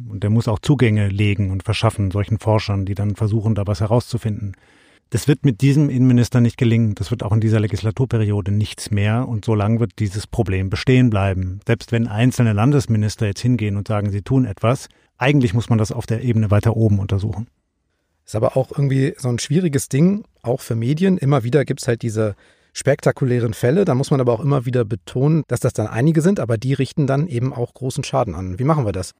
Und 0.08 0.24
der 0.24 0.30
muss 0.30 0.48
auch 0.48 0.58
Zugänge 0.58 1.08
legen 1.08 1.52
und 1.52 1.62
verschaffen 1.62 2.10
solchen 2.10 2.38
Forschern, 2.40 2.86
die 2.86 2.94
dann 2.94 3.14
versuchen, 3.14 3.54
da 3.54 3.66
was 3.66 3.80
herauszufinden. 3.80 4.56
Das 5.10 5.28
wird 5.28 5.44
mit 5.44 5.60
diesem 5.60 5.88
Innenminister 5.88 6.40
nicht 6.40 6.56
gelingen. 6.56 6.94
Das 6.96 7.10
wird 7.10 7.22
auch 7.22 7.32
in 7.32 7.40
dieser 7.40 7.60
Legislaturperiode 7.60 8.50
nichts 8.50 8.90
mehr. 8.90 9.28
Und 9.28 9.44
so 9.44 9.54
lange 9.54 9.78
wird 9.78 9.92
dieses 10.00 10.26
Problem 10.26 10.68
bestehen 10.68 11.10
bleiben. 11.10 11.60
Selbst 11.66 11.92
wenn 11.92 12.08
einzelne 12.08 12.52
Landesminister 12.52 13.26
jetzt 13.26 13.40
hingehen 13.40 13.76
und 13.76 13.86
sagen, 13.86 14.10
sie 14.10 14.22
tun 14.22 14.44
etwas, 14.44 14.88
eigentlich 15.16 15.54
muss 15.54 15.68
man 15.68 15.78
das 15.78 15.92
auf 15.92 16.06
der 16.06 16.22
Ebene 16.22 16.50
weiter 16.50 16.76
oben 16.76 16.98
untersuchen. 16.98 17.46
Ist 18.24 18.34
aber 18.34 18.56
auch 18.56 18.72
irgendwie 18.72 19.14
so 19.16 19.28
ein 19.28 19.38
schwieriges 19.38 19.88
Ding, 19.88 20.24
auch 20.42 20.60
für 20.60 20.74
Medien. 20.74 21.16
Immer 21.16 21.44
wieder 21.44 21.64
gibt 21.64 21.82
es 21.82 21.88
halt 21.88 22.02
diese 22.02 22.34
spektakulären 22.72 23.54
Fälle. 23.54 23.84
Da 23.84 23.94
muss 23.94 24.10
man 24.10 24.20
aber 24.20 24.32
auch 24.32 24.40
immer 24.40 24.66
wieder 24.66 24.84
betonen, 24.84 25.44
dass 25.46 25.60
das 25.60 25.72
dann 25.72 25.86
einige 25.86 26.20
sind, 26.20 26.40
aber 26.40 26.58
die 26.58 26.74
richten 26.74 27.06
dann 27.06 27.28
eben 27.28 27.52
auch 27.52 27.72
großen 27.72 28.02
Schaden 28.02 28.34
an. 28.34 28.58
Wie 28.58 28.64
machen 28.64 28.84
wir 28.84 28.92
das? 28.92 29.14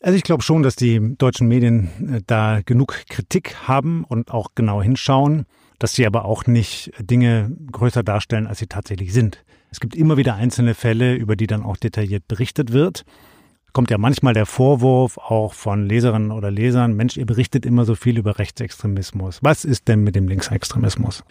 Also 0.00 0.16
ich 0.16 0.22
glaube 0.22 0.44
schon, 0.44 0.62
dass 0.62 0.76
die 0.76 1.16
deutschen 1.16 1.48
Medien 1.48 1.88
äh, 2.12 2.20
da 2.26 2.60
genug 2.64 3.04
Kritik 3.08 3.56
haben 3.66 4.04
und 4.04 4.30
auch 4.30 4.50
genau 4.54 4.80
hinschauen, 4.80 5.44
dass 5.78 5.94
sie 5.94 6.06
aber 6.06 6.24
auch 6.24 6.46
nicht 6.46 6.92
Dinge 7.00 7.56
größer 7.72 8.02
darstellen, 8.02 8.46
als 8.46 8.58
sie 8.58 8.66
tatsächlich 8.66 9.12
sind. 9.12 9.44
Es 9.70 9.80
gibt 9.80 9.96
immer 9.96 10.16
wieder 10.16 10.36
einzelne 10.36 10.74
Fälle, 10.74 11.14
über 11.14 11.36
die 11.36 11.46
dann 11.46 11.62
auch 11.62 11.76
detailliert 11.76 12.26
berichtet 12.28 12.72
wird. 12.72 13.04
Kommt 13.72 13.90
ja 13.90 13.98
manchmal 13.98 14.34
der 14.34 14.46
Vorwurf 14.46 15.18
auch 15.18 15.52
von 15.52 15.86
Leserinnen 15.86 16.30
oder 16.30 16.50
Lesern, 16.50 16.94
Mensch, 16.94 17.16
ihr 17.16 17.26
berichtet 17.26 17.66
immer 17.66 17.84
so 17.84 17.94
viel 17.94 18.18
über 18.18 18.38
Rechtsextremismus. 18.38 19.40
Was 19.42 19.64
ist 19.64 19.88
denn 19.88 20.00
mit 20.00 20.16
dem 20.16 20.26
Linksextremismus? 20.26 21.22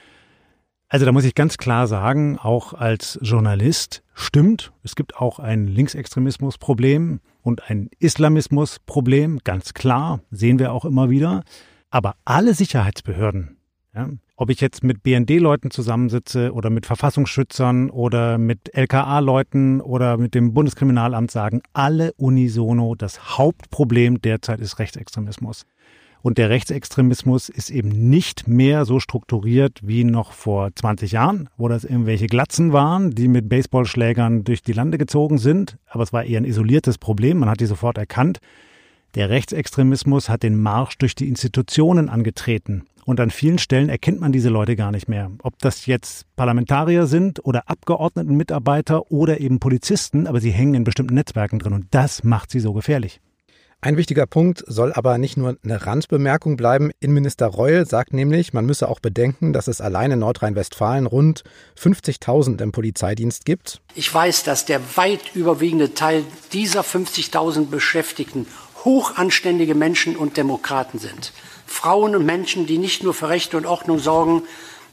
Also 0.90 1.06
da 1.06 1.12
muss 1.12 1.26
ich 1.26 1.36
ganz 1.36 1.58
klar 1.58 1.86
sagen, 1.86 2.38
auch 2.40 2.74
als 2.74 3.20
Journalist 3.22 4.04
stimmt, 4.14 4.72
es 4.84 4.96
gibt 4.96 5.18
auch 5.18 5.38
ein 5.38 5.68
Linksextremismusproblem 5.68 7.20
und 7.42 7.70
ein 7.70 7.90
Islamismusproblem, 8.00 9.40
ganz 9.44 9.74
klar, 9.74 10.22
sehen 10.32 10.60
wir 10.60 10.72
auch 10.72 10.86
immer 10.86 11.10
wieder. 11.10 11.44
Aber 11.90 12.16
alle 12.24 12.54
Sicherheitsbehörden, 12.54 13.58
ja, 13.94 14.10
ob 14.38 14.50
ich 14.50 14.62
jetzt 14.62 14.84
mit 14.84 15.04
BND-Leuten 15.04 15.72
zusammensitze 15.72 16.54
oder 16.54 16.70
mit 16.70 16.86
Verfassungsschützern 16.86 17.90
oder 17.90 18.38
mit 18.38 18.74
LKA-Leuten 18.74 19.82
oder 19.82 20.18
mit 20.18 20.36
dem 20.36 20.54
Bundeskriminalamt 20.54 21.32
sagen, 21.32 21.62
alle 21.74 22.14
unisono, 22.14 22.96
das 22.96 23.38
Hauptproblem 23.38 24.22
derzeit 24.22 24.62
ist 24.62 24.80
Rechtsextremismus. 24.80 25.66
Und 26.22 26.38
der 26.38 26.50
Rechtsextremismus 26.50 27.50
ist 27.50 27.70
eben 27.70 27.90
nicht 28.10 28.48
mehr 28.48 28.86
so 28.86 29.00
strukturiert 29.00 29.80
wie 29.84 30.04
noch 30.04 30.32
vor 30.32 30.70
20 30.74 31.12
Jahren, 31.12 31.50
wo 31.58 31.68
das 31.68 31.84
irgendwelche 31.84 32.28
Glatzen 32.28 32.74
waren, 32.74 33.12
die 33.12 33.28
mit 33.28 33.50
Baseballschlägern 33.50 34.44
durch 34.44 34.62
die 34.62 34.74
Lande 34.74 34.98
gezogen 34.98 35.38
sind. 35.38 35.78
Aber 35.88 36.04
es 36.04 36.14
war 36.14 36.24
eher 36.24 36.42
ein 36.42 36.46
isoliertes 36.46 36.98
Problem. 36.98 37.40
Man 37.40 37.50
hat 37.50 37.60
die 37.60 37.66
sofort 37.66 37.98
erkannt. 37.98 38.40
Der 39.16 39.30
Rechtsextremismus 39.30 40.30
hat 40.30 40.44
den 40.44 40.62
Marsch 40.62 40.98
durch 40.98 41.16
die 41.16 41.28
Institutionen 41.28 42.10
angetreten. 42.10 42.84
Und 43.06 43.22
an 43.22 43.32
vielen 43.32 43.58
Stellen 43.58 43.88
erkennt 43.88 44.20
man 44.20 44.34
diese 44.34 44.50
Leute 44.50 44.76
gar 44.76 44.92
nicht 44.92 45.08
mehr. 45.08 45.32
Ob 45.42 45.58
das 45.60 45.86
jetzt 45.86 46.26
Parlamentarier 46.36 47.08
sind 47.08 47.44
oder 47.46 47.70
Abgeordnetenmitarbeiter 47.70 49.10
oder 49.10 49.40
eben 49.40 49.60
Polizisten, 49.60 50.28
aber 50.28 50.42
sie 50.42 50.52
hängen 50.52 50.74
in 50.74 50.84
bestimmten 50.84 51.16
Netzwerken 51.16 51.58
drin. 51.58 51.72
Und 51.72 51.86
das 51.92 52.26
macht 52.26 52.52
sie 52.52 52.60
so 52.60 52.74
gefährlich. 52.74 53.22
Ein 53.80 53.96
wichtiger 53.96 54.26
Punkt 54.26 54.64
soll 54.66 54.92
aber 54.92 55.20
nicht 55.20 55.38
nur 55.38 55.56
eine 55.64 55.86
Randbemerkung 55.86 56.58
bleiben. 56.58 56.90
Innenminister 57.00 57.46
Reul 57.46 57.86
sagt 57.86 58.12
nämlich, 58.12 58.52
man 58.52 58.66
müsse 58.66 58.90
auch 58.90 59.00
bedenken, 59.00 59.54
dass 59.54 59.68
es 59.68 59.82
allein 59.82 60.10
in 60.10 60.20
Nordrhein-Westfalen 60.20 61.06
rund 61.06 61.44
50.000 61.80 62.60
im 62.64 62.72
Polizeidienst 62.72 63.46
gibt. 63.46 63.82
Ich 63.94 64.12
weiß, 64.12 64.44
dass 64.44 64.66
der 64.66 64.98
weit 64.98 65.36
überwiegende 65.36 65.94
Teil 65.94 66.24
dieser 66.54 66.82
50.000 66.82 67.70
Beschäftigten 67.70 68.48
hochanständige 68.84 69.76
Menschen 69.76 70.16
und 70.16 70.38
Demokraten 70.38 70.98
sind. 70.98 71.32
Frauen 71.68 72.16
und 72.16 72.26
Menschen, 72.26 72.66
die 72.66 72.80
nicht 72.80 73.04
nur 73.04 73.14
für 73.14 73.30
Rechte 73.30 73.58
und 73.58 73.68
Ordnung 73.68 74.00
sorgen, 74.00 74.42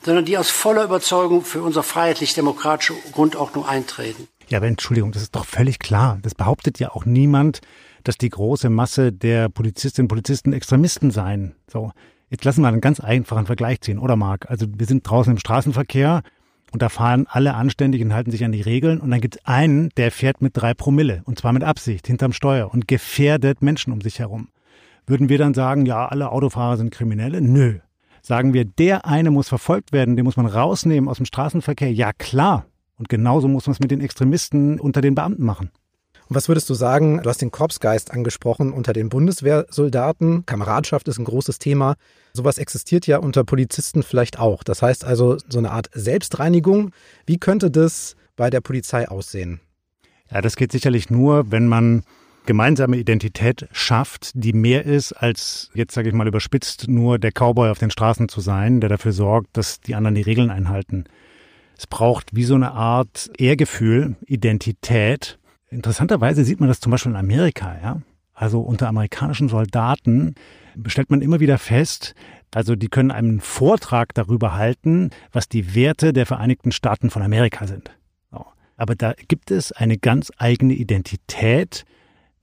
sondern 0.03 0.27
die 0.27 0.37
aus 0.37 0.51
voller 0.51 0.85
Überzeugung 0.85 1.43
für 1.43 1.63
unsere 1.63 1.85
freiheitlich-demokratische 1.85 2.93
Grundordnung 3.13 3.65
eintreten. 3.67 4.29
Ja, 4.49 4.59
aber 4.59 4.67
Entschuldigung, 4.67 5.13
das 5.13 5.23
ist 5.23 5.35
doch 5.35 5.47
völlig 5.47 5.79
klar. 5.79 6.19
Das 6.21 6.35
behauptet 6.35 6.79
ja 6.79 6.91
auch 6.91 7.07
niemand 7.07 7.63
dass 8.05 8.19
die 8.19 8.29
große 8.29 8.71
Masse 8.71 9.13
der 9.13 9.49
Polizistinnen 9.49 10.05
und 10.05 10.09
Polizisten 10.09 10.53
Extremisten 10.53 11.11
seien. 11.11 11.57
So, 11.71 11.93
jetzt 12.31 12.45
lassen 12.45 12.63
wir 12.63 12.69
einen 12.69 12.81
ganz 12.81 13.01
einfachen 13.01 13.47
Vergleich 13.47 13.81
ziehen, 13.81 13.99
oder 13.99 14.17
Marc? 14.17 14.49
Also 14.51 14.67
wir 14.71 14.87
sind 14.87 15.09
draußen 15.09 15.33
im 15.33 15.39
Straßenverkehr 15.39 16.23
und 16.73 16.83
da 16.83 16.89
fahren 16.89 17.27
alle 17.29 17.55
anständig 17.55 18.03
und 18.03 18.15
halten 18.15 18.31
sich 18.31 18.45
an 18.45 18.53
die 18.53 18.61
Regeln 18.61 19.01
und 19.01 19.11
dann 19.11 19.21
gibt 19.21 19.37
es 19.37 19.45
einen, 19.45 19.89
der 19.97 20.11
fährt 20.11 20.43
mit 20.43 20.57
drei 20.57 20.75
Promille 20.75 21.23
und 21.25 21.39
zwar 21.39 21.53
mit 21.53 21.65
Absicht 21.65 22.07
hinterm 22.07 22.33
Steuer 22.33 22.73
und 22.73 22.87
gefährdet 22.87 23.63
Menschen 23.63 23.93
um 23.93 24.01
sich 24.01 24.19
herum. 24.19 24.49
Würden 25.07 25.29
wir 25.29 25.39
dann 25.39 25.55
sagen, 25.55 25.87
ja, 25.87 26.07
alle 26.07 26.31
Autofahrer 26.31 26.77
sind 26.77 26.91
Kriminelle? 26.91 27.41
Nö. 27.41 27.79
Sagen 28.23 28.55
wir, 28.55 28.65
der 28.65 29.05
eine 29.05 29.31
muss 29.31 29.49
verfolgt 29.49 29.93
werden, 29.93 30.17
den 30.17 30.25
muss 30.25 30.39
man 30.39 30.47
rausnehmen 30.47 31.11
aus 31.11 31.19
dem 31.19 31.27
Straßenverkehr? 31.27 31.93
Ja, 31.93 32.13
klar. 32.15 32.65
Und 32.97 33.09
genauso 33.09 33.49
muss 33.49 33.67
man 33.67 33.73
es 33.73 33.81
mit 33.81 33.91
den 33.91 34.01
Extremisten 34.01 34.81
unter 34.81 35.03
den 35.03 35.15
Beamten 35.15 35.45
machen. 35.45 35.71
Und 36.29 36.37
was 36.37 36.49
würdest 36.49 36.71
du 36.71 36.75
sagen? 36.75 37.21
Du 37.23 37.29
hast 37.29 37.43
den 37.43 37.51
Korpsgeist 37.51 38.11
angesprochen 38.11 38.73
unter 38.73 38.93
den 38.93 39.09
Bundeswehrsoldaten. 39.09 40.47
Kameradschaft 40.47 41.07
ist 41.09 41.19
ein 41.19 41.25
großes 41.25 41.59
Thema. 41.59 41.97
Sowas 42.33 42.59
existiert 42.59 43.07
ja 43.07 43.19
unter 43.19 43.45
Polizisten 43.45 44.03
vielleicht 44.03 44.39
auch. 44.39 44.65
Das 44.65 44.81
heißt 44.81 45.05
also 45.05 45.37
so 45.49 45.59
eine 45.59 45.71
Art 45.71 45.91
Selbstreinigung. 45.93 46.93
Wie 47.27 47.39
könnte 47.39 47.71
das 47.71 48.17
bei 48.37 48.51
der 48.51 48.61
Polizei 48.61 49.09
aussehen? 49.09 49.61
Ja, 50.31 50.41
das 50.41 50.57
geht 50.57 50.73
sicherlich 50.73 51.11
nur, 51.11 51.51
wenn 51.53 51.69
man 51.69 52.03
gemeinsame 52.47 52.97
Identität 52.97 53.69
schafft, 53.73 54.33
die 54.35 54.53
mehr 54.53 54.85
ist, 54.85 55.13
als 55.13 55.71
jetzt 55.75 55.95
sage 55.95 56.09
ich 56.09 56.15
mal 56.15 56.29
überspitzt 56.29 56.89
nur 56.89 57.19
der 57.19 57.33
Cowboy 57.33 57.71
auf 57.71 57.79
den 57.79 57.91
Straßen 57.91 58.29
zu 58.29 58.41
sein, 58.41 58.81
der 58.81 58.89
dafür 58.89 59.13
sorgt, 59.13 59.57
dass 59.57 59.81
die 59.81 59.95
anderen 59.95 60.15
die 60.15 60.23
Regeln 60.23 60.51
einhalten. 60.51 61.05
Es 61.77 61.87
braucht 61.87 62.35
wie 62.35 62.45
so 62.45 62.55
eine 62.55 62.73
Art 62.73 63.31
Ehrgefühl, 63.39 64.17
Identität, 64.27 65.39
Interessanterweise 65.75 66.45
sieht 66.45 66.61
man 66.61 66.69
das 66.69 66.81
zum 66.81 66.91
Beispiel 66.91 67.13
in 67.13 67.17
Amerika, 67.17 67.77
ja. 67.83 68.01
Also 68.33 68.61
unter 68.61 68.89
amerikanischen 68.89 69.49
Soldaten 69.49 70.35
stellt 70.87 71.11
man 71.11 71.21
immer 71.21 71.39
wieder 71.41 71.59
fest, 71.59 72.15
also 72.53 72.75
die 72.75 72.89
können 72.89 73.11
einen 73.11 73.41
Vortrag 73.41 74.15
darüber 74.15 74.55
halten, 74.55 75.11
was 75.33 75.49
die 75.49 75.75
Werte 75.75 76.13
der 76.13 76.27
Vereinigten 76.27 76.73
Staaten 76.73 77.11
von 77.11 77.23
Amerika 77.23 77.67
sind. 77.67 77.91
Aber 78.77 78.97
da 78.97 79.15
gibt 79.29 79.51
es 79.51 79.73
eine 79.73 79.99
ganz 79.99 80.33
eigene 80.37 80.75
Identität, 80.75 81.85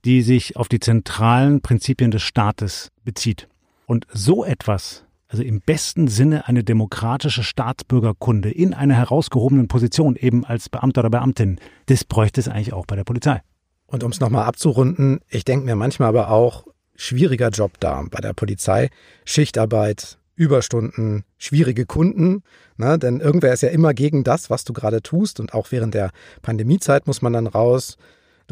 die 0.05 0.21
sich 0.21 0.55
auf 0.55 0.69
die 0.69 0.79
zentralen 0.79 1.61
Prinzipien 1.61 2.11
des 2.11 2.21
Staates 2.21 2.89
bezieht. 3.03 3.47
Und 3.85 4.07
so 4.13 4.45
etwas 4.45 5.03
also 5.31 5.43
im 5.43 5.61
besten 5.61 6.09
Sinne 6.09 6.49
eine 6.49 6.61
demokratische 6.61 7.41
Staatsbürgerkunde 7.41 8.51
in 8.51 8.73
einer 8.73 8.95
herausgehobenen 8.95 9.69
Position, 9.69 10.17
eben 10.17 10.43
als 10.43 10.67
Beamter 10.67 11.01
oder 11.01 11.09
Beamtin. 11.09 11.57
Das 11.85 12.03
bräuchte 12.03 12.41
es 12.41 12.49
eigentlich 12.49 12.73
auch 12.73 12.85
bei 12.85 12.97
der 12.97 13.05
Polizei. 13.05 13.41
Und 13.85 14.03
um 14.03 14.11
es 14.11 14.19
nochmal 14.19 14.43
abzurunden, 14.43 15.21
ich 15.29 15.45
denke 15.45 15.65
mir 15.65 15.77
manchmal 15.77 16.09
aber 16.09 16.31
auch, 16.31 16.65
schwieriger 16.97 17.49
Job 17.49 17.79
da 17.79 18.03
bei 18.11 18.19
der 18.19 18.33
Polizei. 18.33 18.89
Schichtarbeit, 19.23 20.17
Überstunden, 20.35 21.23
schwierige 21.37 21.85
Kunden, 21.85 22.43
ne? 22.75 22.99
denn 22.99 23.21
irgendwer 23.21 23.53
ist 23.53 23.61
ja 23.61 23.69
immer 23.69 23.93
gegen 23.93 24.25
das, 24.25 24.49
was 24.49 24.65
du 24.65 24.73
gerade 24.73 25.01
tust 25.01 25.39
und 25.39 25.53
auch 25.53 25.71
während 25.71 25.93
der 25.93 26.11
Pandemiezeit 26.41 27.07
muss 27.07 27.21
man 27.21 27.31
dann 27.31 27.47
raus. 27.47 27.97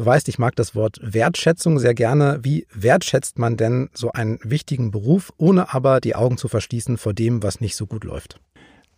Du 0.00 0.06
weißt, 0.06 0.30
ich 0.30 0.38
mag 0.38 0.56
das 0.56 0.74
Wort 0.74 0.98
Wertschätzung 1.02 1.78
sehr 1.78 1.92
gerne. 1.92 2.38
Wie 2.40 2.66
wertschätzt 2.72 3.38
man 3.38 3.58
denn 3.58 3.90
so 3.92 4.10
einen 4.12 4.38
wichtigen 4.42 4.90
Beruf, 4.90 5.30
ohne 5.36 5.74
aber 5.74 6.00
die 6.00 6.14
Augen 6.14 6.38
zu 6.38 6.48
verschließen 6.48 6.96
vor 6.96 7.12
dem, 7.12 7.42
was 7.42 7.60
nicht 7.60 7.76
so 7.76 7.84
gut 7.84 8.04
läuft? 8.04 8.40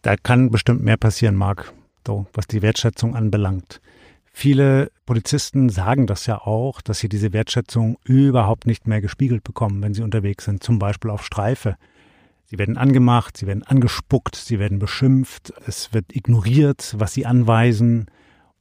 Da 0.03 0.15
kann 0.15 0.53
bestimmt 0.53 0.85
mehr 0.85 0.97
passieren, 0.97 1.35
Marc, 1.35 1.73
so, 2.07 2.27
was 2.35 2.47
die 2.47 2.63
Wertschätzung 2.63 3.17
anbelangt. 3.17 3.81
Viele 4.33 4.93
Polizisten 5.05 5.71
sagen 5.71 6.07
das 6.07 6.27
ja 6.27 6.39
auch, 6.39 6.81
dass 6.81 7.01
sie 7.01 7.09
diese 7.09 7.33
Wertschätzung 7.33 7.99
überhaupt 8.05 8.69
nicht 8.69 8.87
mehr 8.87 9.01
gespiegelt 9.01 9.43
bekommen, 9.43 9.83
wenn 9.83 9.95
sie 9.95 10.03
unterwegs 10.03 10.45
sind, 10.45 10.63
zum 10.63 10.79
Beispiel 10.79 11.11
auf 11.11 11.27
Streife. 11.27 11.79
Sie 12.45 12.59
werden 12.59 12.77
angemacht, 12.77 13.37
sie 13.37 13.49
werden 13.49 13.65
angespuckt, 13.65 14.37
sie 14.37 14.61
werden 14.61 14.79
beschimpft, 14.79 15.53
es 15.67 15.93
wird 15.93 16.15
ignoriert, 16.15 16.95
was 16.97 17.13
sie 17.13 17.27
anweisen. 17.27 18.07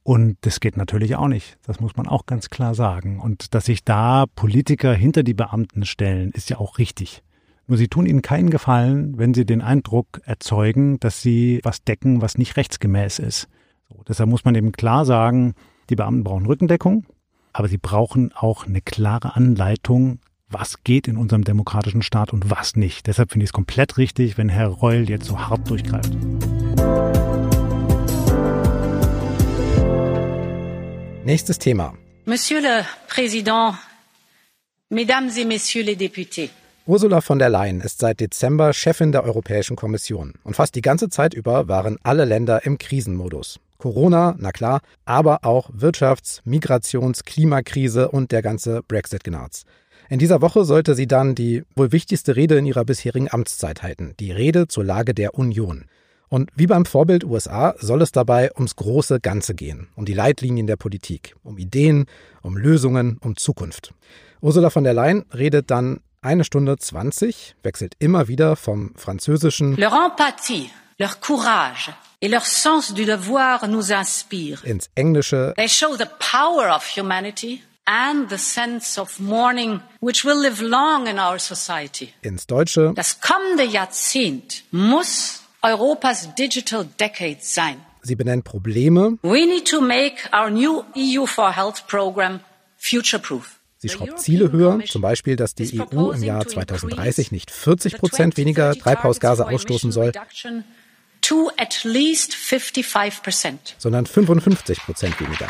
Und 0.04 0.36
das 0.40 0.60
geht 0.60 0.76
natürlich 0.76 1.16
auch 1.16 1.28
nicht. 1.28 1.58
Das 1.64 1.80
muss 1.80 1.96
man 1.96 2.08
auch 2.08 2.26
ganz 2.26 2.50
klar 2.50 2.74
sagen. 2.74 3.20
Und 3.20 3.54
dass 3.54 3.66
sich 3.66 3.84
da 3.84 4.26
Politiker 4.34 4.92
hinter 4.94 5.22
die 5.22 5.34
Beamten 5.34 5.84
stellen, 5.84 6.32
ist 6.32 6.50
ja 6.50 6.58
auch 6.58 6.78
richtig. 6.78 7.22
Nur 7.68 7.78
sie 7.78 7.88
tun 7.88 8.06
ihnen 8.06 8.22
keinen 8.22 8.50
Gefallen, 8.50 9.16
wenn 9.16 9.34
sie 9.34 9.46
den 9.46 9.62
Eindruck 9.62 10.20
erzeugen, 10.24 10.98
dass 10.98 11.22
sie 11.22 11.60
was 11.62 11.84
decken, 11.84 12.20
was 12.20 12.36
nicht 12.36 12.56
rechtsgemäß 12.56 13.20
ist. 13.20 13.48
So, 13.88 14.02
deshalb 14.08 14.28
muss 14.28 14.44
man 14.44 14.56
eben 14.56 14.72
klar 14.72 15.04
sagen, 15.04 15.54
die 15.88 15.96
Beamten 15.96 16.24
brauchen 16.24 16.46
Rückendeckung, 16.46 17.06
aber 17.52 17.68
sie 17.68 17.78
brauchen 17.78 18.32
auch 18.34 18.66
eine 18.66 18.80
klare 18.80 19.36
Anleitung, 19.36 20.18
was 20.48 20.82
geht 20.82 21.08
in 21.08 21.16
unserem 21.16 21.44
demokratischen 21.44 22.02
Staat 22.02 22.32
und 22.32 22.50
was 22.50 22.76
nicht. 22.76 23.06
Deshalb 23.06 23.30
finde 23.30 23.44
ich 23.44 23.48
es 23.48 23.54
komplett 23.54 23.96
richtig, 23.96 24.36
wenn 24.36 24.48
Herr 24.48 24.68
Reul 24.68 25.08
jetzt 25.08 25.26
so 25.26 25.38
hart 25.38 25.70
durchgreift. 25.70 26.12
Nächstes 31.24 31.60
Thema. 31.60 31.94
Monsieur 32.26 32.60
le 32.60 32.82
Président, 33.06 33.74
Mesdames 34.90 35.30
et 35.38 35.44
Messieurs 35.44 35.84
les 35.84 35.94
députés. 35.94 36.50
Ursula 36.84 37.20
von 37.20 37.38
der 37.38 37.48
Leyen 37.48 37.80
ist 37.80 38.00
seit 38.00 38.18
Dezember 38.18 38.72
Chefin 38.72 39.12
der 39.12 39.22
Europäischen 39.22 39.76
Kommission. 39.76 40.32
Und 40.42 40.56
fast 40.56 40.74
die 40.74 40.80
ganze 40.80 41.10
Zeit 41.10 41.32
über 41.32 41.68
waren 41.68 41.96
alle 42.02 42.24
Länder 42.24 42.66
im 42.66 42.76
Krisenmodus. 42.76 43.60
Corona, 43.78 44.34
na 44.36 44.50
klar, 44.50 44.80
aber 45.04 45.44
auch 45.44 45.70
Wirtschafts-, 45.70 46.40
Migrations-, 46.44 47.22
Klimakrise 47.22 48.08
und 48.08 48.32
der 48.32 48.42
ganze 48.42 48.82
Brexit-Gnarz. 48.82 49.62
In 50.08 50.18
dieser 50.18 50.40
Woche 50.40 50.64
sollte 50.64 50.96
sie 50.96 51.06
dann 51.06 51.36
die 51.36 51.62
wohl 51.76 51.92
wichtigste 51.92 52.34
Rede 52.34 52.58
in 52.58 52.66
ihrer 52.66 52.84
bisherigen 52.84 53.30
Amtszeit 53.30 53.84
halten, 53.84 54.14
die 54.18 54.32
Rede 54.32 54.66
zur 54.66 54.82
Lage 54.82 55.14
der 55.14 55.34
Union. 55.34 55.84
Und 56.32 56.48
wie 56.56 56.66
beim 56.66 56.86
Vorbild 56.86 57.24
USA 57.24 57.74
soll 57.78 58.00
es 58.00 58.10
dabei 58.10 58.50
ums 58.54 58.74
große 58.76 59.20
Ganze 59.20 59.54
gehen, 59.54 59.88
um 59.96 60.06
die 60.06 60.14
Leitlinien 60.14 60.66
der 60.66 60.76
Politik, 60.76 61.34
um 61.44 61.58
Ideen, 61.58 62.06
um 62.40 62.56
Lösungen, 62.56 63.18
um 63.20 63.36
Zukunft. 63.36 63.92
Ursula 64.40 64.70
von 64.70 64.82
der 64.82 64.94
Leyen 64.94 65.26
redet 65.34 65.70
dann 65.70 66.00
eine 66.22 66.44
Stunde 66.44 66.78
20, 66.78 67.56
wechselt 67.62 67.96
immer 67.98 68.28
wieder 68.28 68.56
vom 68.56 68.94
französischen 68.96 69.76
Leur 69.76 69.92
empathie, 69.92 70.70
leur 70.98 71.20
courage 71.20 71.90
et 72.22 72.30
leur 72.30 72.46
sens 72.46 72.94
du 72.94 73.04
devoir 73.04 73.66
nous 73.68 73.90
inspirent. 73.92 74.64
ins 74.64 74.88
Englische, 74.94 75.52
They 75.56 75.68
show 75.68 75.94
the 75.98 76.06
power 76.18 76.74
of 76.74 76.82
humanity 76.96 77.60
and 77.84 78.30
the 78.30 78.38
sense 78.38 78.98
of 78.98 79.20
mourning 79.20 79.80
which 80.00 80.24
will 80.24 80.40
live 80.40 80.62
long 80.62 81.06
in 81.06 81.18
our 81.18 81.38
society. 81.38 82.14
ins 82.22 82.46
Deutsche. 82.46 82.94
Das 82.94 83.20
kommende 83.20 83.64
Jahrzehnt 83.64 84.64
muss 84.70 85.41
Europas 85.62 86.34
Digital 86.34 86.86
Decade 86.98 87.38
sein. 87.40 87.76
Sie 88.02 88.16
benennt 88.16 88.44
Probleme, 88.44 89.18
We 89.22 89.46
need 89.46 89.68
to 89.70 89.80
make 89.80 90.16
our 90.32 90.50
new 90.50 90.82
EU 90.96 91.24
for 91.26 91.54
Health 91.54 91.86
program 91.86 92.40
future-proof. 92.76 93.60
sie 93.78 93.88
schraubt 93.88 94.18
Ziele 94.18 94.50
höher, 94.50 94.80
zum 94.86 95.02
Beispiel, 95.02 95.36
dass 95.36 95.54
die 95.54 95.80
EU 95.80 96.10
im 96.10 96.22
Jahr 96.24 96.46
2030 96.46 97.30
nicht 97.30 97.52
40 97.52 97.98
Prozent 97.98 98.36
weniger 98.36 98.74
Treibhausgase 98.74 99.46
ausstoßen 99.46 99.92
soll, 99.92 100.12
To 101.20 101.52
at 101.56 101.84
least 101.84 102.32
55%. 102.34 103.74
sondern 103.78 104.06
55 104.06 104.78
Prozent 104.80 105.20
weniger. 105.20 105.48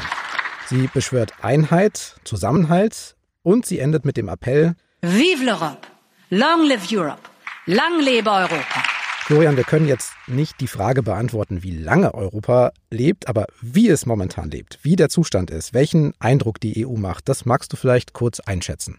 Sie 0.69 0.89
beschwört 0.93 1.33
Einheit, 1.43 2.17
Zusammenhalt 2.25 3.17
und 3.43 3.65
sie 3.65 3.79
endet 3.79 4.05
mit 4.05 4.19
dem 4.19 4.29
Appell, 4.29 4.75
Vive 5.01 5.43
l'Europe! 5.43 5.87
Long 6.29 6.67
live 6.69 6.93
Europe! 6.93 7.23
Lang 7.65 8.01
lebe 8.01 8.31
Europa! 8.31 8.83
Florian, 9.33 9.57
wir 9.57 9.65
können 9.65 9.89
jetzt 9.89 10.13
nicht 10.27 10.61
die 10.61 10.67
Frage 10.67 11.03
beantworten, 11.03 11.63
wie 11.63 11.71
lange 11.71 12.13
Europa 12.13 12.71
lebt, 12.91 13.29
aber 13.29 13.47
wie 13.63 13.89
es 13.89 14.05
momentan 14.05 14.51
lebt, 14.51 14.79
wie 14.83 14.95
der 14.95 15.09
Zustand 15.09 15.51
ist, 15.51 15.73
welchen 15.73 16.13
Eindruck 16.19 16.61
die 16.61 16.87
EU 16.87 16.97
macht, 16.97 17.31
das 17.31 17.47
magst 17.47 17.73
du 17.73 17.79
vielleicht 17.79 18.13
kurz 18.13 18.41
einschätzen. 18.41 18.99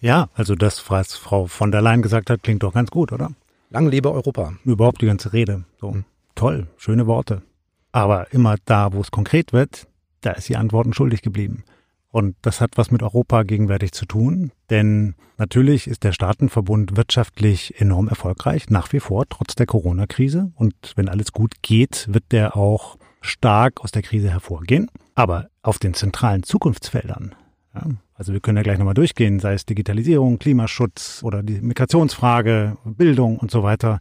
Ja, 0.00 0.28
also 0.34 0.54
das, 0.54 0.88
was 0.88 1.16
Frau 1.16 1.46
von 1.48 1.72
der 1.72 1.82
Leyen 1.82 2.02
gesagt 2.02 2.30
hat, 2.30 2.44
klingt 2.44 2.62
doch 2.62 2.72
ganz 2.72 2.92
gut, 2.92 3.10
oder? 3.10 3.32
Lang 3.68 3.88
lebe 3.88 4.12
Europa. 4.12 4.52
Überhaupt 4.64 5.02
die 5.02 5.06
ganze 5.06 5.32
Rede. 5.32 5.64
So, 5.80 5.96
toll, 6.36 6.68
schöne 6.76 7.08
Worte. 7.08 7.42
Aber 7.90 8.32
immer 8.32 8.54
da, 8.64 8.92
wo 8.92 9.00
es 9.00 9.10
konkret 9.10 9.52
wird, 9.52 9.88
da 10.20 10.30
ist 10.30 10.44
sie 10.44 10.54
Antworten 10.54 10.94
schuldig 10.94 11.20
geblieben. 11.20 11.64
Und 12.12 12.36
das 12.42 12.60
hat 12.60 12.76
was 12.76 12.90
mit 12.90 13.02
Europa 13.02 13.42
gegenwärtig 13.42 13.92
zu 13.92 14.04
tun, 14.04 14.52
denn 14.68 15.14
natürlich 15.38 15.86
ist 15.86 16.04
der 16.04 16.12
Staatenverbund 16.12 16.94
wirtschaftlich 16.94 17.80
enorm 17.80 18.06
erfolgreich, 18.06 18.68
nach 18.68 18.92
wie 18.92 19.00
vor, 19.00 19.24
trotz 19.30 19.54
der 19.54 19.64
Corona-Krise. 19.64 20.52
Und 20.54 20.74
wenn 20.94 21.08
alles 21.08 21.32
gut 21.32 21.62
geht, 21.62 22.06
wird 22.12 22.24
der 22.30 22.54
auch 22.54 22.98
stark 23.22 23.80
aus 23.80 23.92
der 23.92 24.02
Krise 24.02 24.30
hervorgehen. 24.30 24.90
Aber 25.14 25.48
auf 25.62 25.78
den 25.78 25.94
zentralen 25.94 26.42
Zukunftsfeldern, 26.42 27.34
ja, 27.74 27.86
also 28.12 28.34
wir 28.34 28.40
können 28.40 28.58
ja 28.58 28.62
gleich 28.62 28.78
nochmal 28.78 28.92
durchgehen, 28.92 29.40
sei 29.40 29.54
es 29.54 29.64
Digitalisierung, 29.64 30.38
Klimaschutz 30.38 31.22
oder 31.24 31.42
die 31.42 31.62
Migrationsfrage, 31.62 32.76
Bildung 32.84 33.38
und 33.38 33.50
so 33.50 33.62
weiter, 33.62 34.00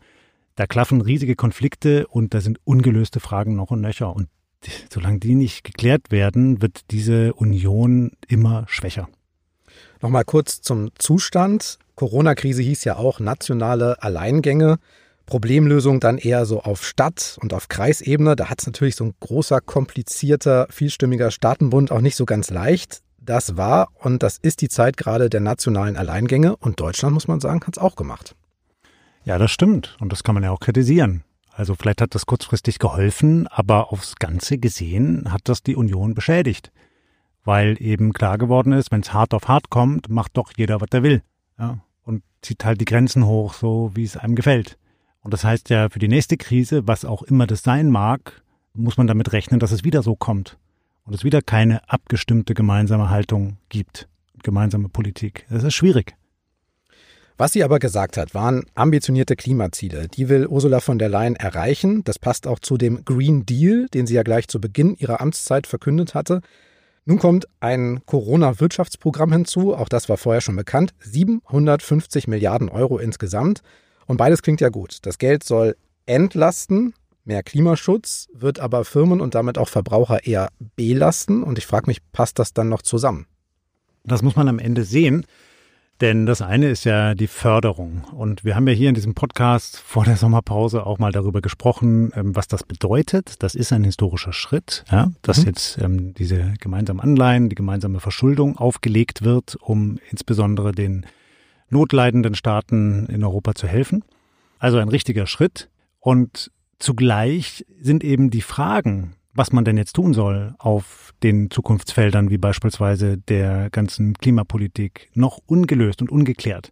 da 0.55 0.67
klaffen 0.67 0.99
riesige 0.99 1.35
Konflikte 1.35 2.07
und 2.07 2.33
da 2.33 2.41
sind 2.41 2.59
ungelöste 2.65 3.21
Fragen 3.21 3.55
noch 3.55 3.71
und 3.71 3.79
nöcher. 3.79 4.13
Und 4.13 4.27
solange 4.91 5.19
die 5.19 5.35
nicht 5.35 5.63
geklärt 5.63 6.11
werden, 6.11 6.61
wird 6.61 6.81
diese 6.91 7.33
Union 7.33 8.11
immer 8.27 8.65
schwächer. 8.67 9.09
Nochmal 10.01 10.25
kurz 10.25 10.61
zum 10.61 10.89
Zustand. 10.97 11.77
Corona-Krise 11.95 12.61
hieß 12.61 12.83
ja 12.83 12.95
auch 12.95 13.19
nationale 13.19 14.01
Alleingänge. 14.01 14.77
Problemlösung 15.25 15.99
dann 15.99 16.17
eher 16.17 16.45
so 16.45 16.61
auf 16.61 16.83
Stadt- 16.83 17.37
und 17.41 17.53
auf 17.53 17.69
Kreisebene. 17.69 18.35
Da 18.35 18.49
hat 18.49 18.59
es 18.59 18.65
natürlich 18.65 18.95
so 18.95 19.05
ein 19.05 19.13
großer, 19.19 19.61
komplizierter, 19.61 20.67
vielstimmiger 20.69 21.31
Staatenbund 21.31 21.91
auch 21.91 22.01
nicht 22.01 22.15
so 22.15 22.25
ganz 22.25 22.49
leicht. 22.49 23.01
Das 23.19 23.55
war 23.55 23.89
und 23.99 24.23
das 24.23 24.37
ist 24.41 24.61
die 24.61 24.69
Zeit 24.69 24.97
gerade 24.97 25.29
der 25.29 25.41
nationalen 25.41 25.95
Alleingänge. 25.95 26.55
Und 26.57 26.79
Deutschland, 26.79 27.13
muss 27.13 27.27
man 27.27 27.39
sagen, 27.39 27.61
hat 27.65 27.77
es 27.77 27.81
auch 27.81 27.95
gemacht. 27.95 28.35
Ja, 29.23 29.37
das 29.37 29.51
stimmt. 29.51 29.95
Und 29.99 30.11
das 30.11 30.23
kann 30.23 30.33
man 30.33 30.43
ja 30.43 30.51
auch 30.51 30.59
kritisieren. 30.59 31.23
Also 31.53 31.75
vielleicht 31.75 32.01
hat 32.01 32.15
das 32.15 32.25
kurzfristig 32.25 32.79
geholfen, 32.79 33.47
aber 33.47 33.91
aufs 33.91 34.15
Ganze 34.15 34.57
gesehen 34.57 35.31
hat 35.31 35.41
das 35.45 35.63
die 35.63 35.75
Union 35.75 36.13
beschädigt. 36.13 36.71
Weil 37.43 37.81
eben 37.81 38.13
klar 38.13 38.37
geworden 38.37 38.71
ist, 38.71 38.91
wenn 38.91 39.01
es 39.01 39.13
hart 39.13 39.33
auf 39.33 39.47
hart 39.47 39.69
kommt, 39.69 40.09
macht 40.09 40.37
doch 40.37 40.51
jeder, 40.55 40.79
was 40.79 40.89
er 40.91 41.03
will. 41.03 41.23
Ja, 41.59 41.79
und 42.03 42.23
zieht 42.41 42.63
halt 42.63 42.79
die 42.79 42.85
Grenzen 42.85 43.25
hoch, 43.25 43.53
so 43.53 43.91
wie 43.93 44.03
es 44.03 44.17
einem 44.17 44.35
gefällt. 44.35 44.77
Und 45.23 45.33
das 45.33 45.43
heißt 45.43 45.69
ja, 45.69 45.89
für 45.89 45.99
die 45.99 46.07
nächste 46.07 46.37
Krise, 46.37 46.87
was 46.87 47.05
auch 47.05 47.21
immer 47.23 47.47
das 47.47 47.63
sein 47.63 47.89
mag, 47.89 48.43
muss 48.73 48.97
man 48.97 49.07
damit 49.07 49.33
rechnen, 49.33 49.59
dass 49.59 49.71
es 49.71 49.83
wieder 49.83 50.01
so 50.03 50.15
kommt. 50.15 50.57
Und 51.03 51.13
es 51.13 51.23
wieder 51.23 51.41
keine 51.41 51.87
abgestimmte 51.89 52.53
gemeinsame 52.53 53.09
Haltung 53.09 53.57
gibt, 53.69 54.07
gemeinsame 54.43 54.87
Politik. 54.87 55.45
Das 55.49 55.63
ist 55.63 55.73
schwierig. 55.73 56.15
Was 57.41 57.53
sie 57.53 57.63
aber 57.63 57.79
gesagt 57.79 58.17
hat, 58.17 58.35
waren 58.35 58.65
ambitionierte 58.75 59.35
Klimaziele. 59.35 60.07
Die 60.07 60.29
will 60.29 60.45
Ursula 60.45 60.79
von 60.79 60.99
der 60.99 61.09
Leyen 61.09 61.35
erreichen. 61.35 62.03
Das 62.03 62.19
passt 62.19 62.45
auch 62.45 62.59
zu 62.59 62.77
dem 62.77 63.03
Green 63.03 63.47
Deal, 63.47 63.87
den 63.95 64.05
sie 64.05 64.13
ja 64.13 64.21
gleich 64.21 64.47
zu 64.47 64.61
Beginn 64.61 64.95
ihrer 64.95 65.21
Amtszeit 65.21 65.65
verkündet 65.65 66.13
hatte. 66.13 66.41
Nun 67.05 67.17
kommt 67.17 67.47
ein 67.59 68.01
Corona-Wirtschaftsprogramm 68.05 69.31
hinzu. 69.31 69.73
Auch 69.73 69.89
das 69.89 70.07
war 70.07 70.17
vorher 70.17 70.41
schon 70.41 70.55
bekannt. 70.55 70.93
750 70.99 72.27
Milliarden 72.27 72.69
Euro 72.69 72.99
insgesamt. 72.99 73.63
Und 74.05 74.17
beides 74.17 74.43
klingt 74.43 74.61
ja 74.61 74.69
gut. 74.69 74.99
Das 75.01 75.17
Geld 75.17 75.43
soll 75.43 75.75
entlasten, 76.05 76.93
mehr 77.25 77.41
Klimaschutz, 77.41 78.27
wird 78.35 78.59
aber 78.59 78.85
Firmen 78.85 79.19
und 79.19 79.33
damit 79.33 79.57
auch 79.57 79.67
Verbraucher 79.67 80.27
eher 80.27 80.49
belasten. 80.75 81.41
Und 81.41 81.57
ich 81.57 81.65
frage 81.65 81.87
mich, 81.87 82.03
passt 82.11 82.37
das 82.37 82.53
dann 82.53 82.69
noch 82.69 82.83
zusammen? 82.83 83.25
Das 84.03 84.21
muss 84.21 84.35
man 84.35 84.47
am 84.47 84.59
Ende 84.59 84.83
sehen. 84.83 85.25
Denn 86.01 86.25
das 86.25 86.41
eine 86.41 86.69
ist 86.69 86.83
ja 86.83 87.13
die 87.13 87.27
Förderung. 87.27 88.05
Und 88.11 88.43
wir 88.43 88.55
haben 88.55 88.67
ja 88.67 88.73
hier 88.73 88.89
in 88.89 88.95
diesem 88.95 89.13
Podcast 89.13 89.77
vor 89.77 90.03
der 90.03 90.17
Sommerpause 90.17 90.83
auch 90.87 90.97
mal 90.97 91.11
darüber 91.11 91.41
gesprochen, 91.41 92.11
ähm, 92.15 92.35
was 92.35 92.47
das 92.47 92.63
bedeutet. 92.63 93.35
Das 93.43 93.53
ist 93.53 93.71
ein 93.71 93.83
historischer 93.83 94.33
Schritt, 94.33 94.83
ja, 94.91 95.11
dass 95.21 95.41
mhm. 95.41 95.45
jetzt 95.45 95.77
ähm, 95.77 96.13
diese 96.15 96.55
gemeinsamen 96.59 96.99
Anleihen, 96.99 97.49
die 97.49 97.55
gemeinsame 97.55 97.99
Verschuldung 97.99 98.57
aufgelegt 98.57 99.21
wird, 99.21 99.57
um 99.61 99.99
insbesondere 100.09 100.71
den 100.71 101.05
notleidenden 101.69 102.33
Staaten 102.33 103.05
in 103.05 103.23
Europa 103.23 103.53
zu 103.53 103.67
helfen. 103.67 104.03
Also 104.57 104.79
ein 104.79 104.89
richtiger 104.89 105.27
Schritt. 105.27 105.69
Und 105.99 106.51
zugleich 106.79 107.63
sind 107.79 108.03
eben 108.03 108.31
die 108.31 108.41
Fragen, 108.41 109.13
was 109.33 109.51
man 109.51 109.65
denn 109.65 109.77
jetzt 109.77 109.93
tun 109.93 110.13
soll 110.13 110.55
auf 110.57 111.13
den 111.23 111.49
Zukunftsfeldern 111.49 112.29
wie 112.29 112.37
beispielsweise 112.37 113.17
der 113.17 113.69
ganzen 113.69 114.13
Klimapolitik 114.13 115.09
noch 115.13 115.39
ungelöst 115.45 116.01
und 116.01 116.11
ungeklärt. 116.11 116.71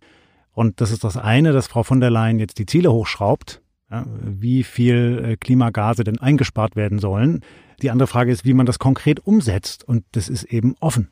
Und 0.52 0.82
das 0.82 0.92
ist 0.92 1.04
das 1.04 1.16
eine, 1.16 1.54
dass 1.54 1.68
Frau 1.68 1.84
von 1.84 2.00
der 2.02 2.10
Leyen 2.10 2.40
jetzt 2.40 2.60
die 2.60 2.66
Ziele 2.66 2.92
hochschraubt, 2.92 3.62
ja, 3.90 4.06
wie 4.22 4.64
viel 4.64 5.24
äh, 5.24 5.38
Klimagase 5.38 6.04
denn 6.04 6.20
eingespart 6.20 6.76
werden 6.76 7.00
sollen. 7.00 7.42
Die 7.82 7.92
andere 7.92 8.08
Frage 8.08 8.32
ist, 8.32 8.46
wie 8.46 8.54
man 8.54 8.66
das 8.66 8.78
konkret 8.78 9.26
umsetzt. 9.26 9.84
Und 9.88 10.04
das 10.12 10.28
ist 10.30 10.44
eben 10.44 10.76
offen. 10.80 11.10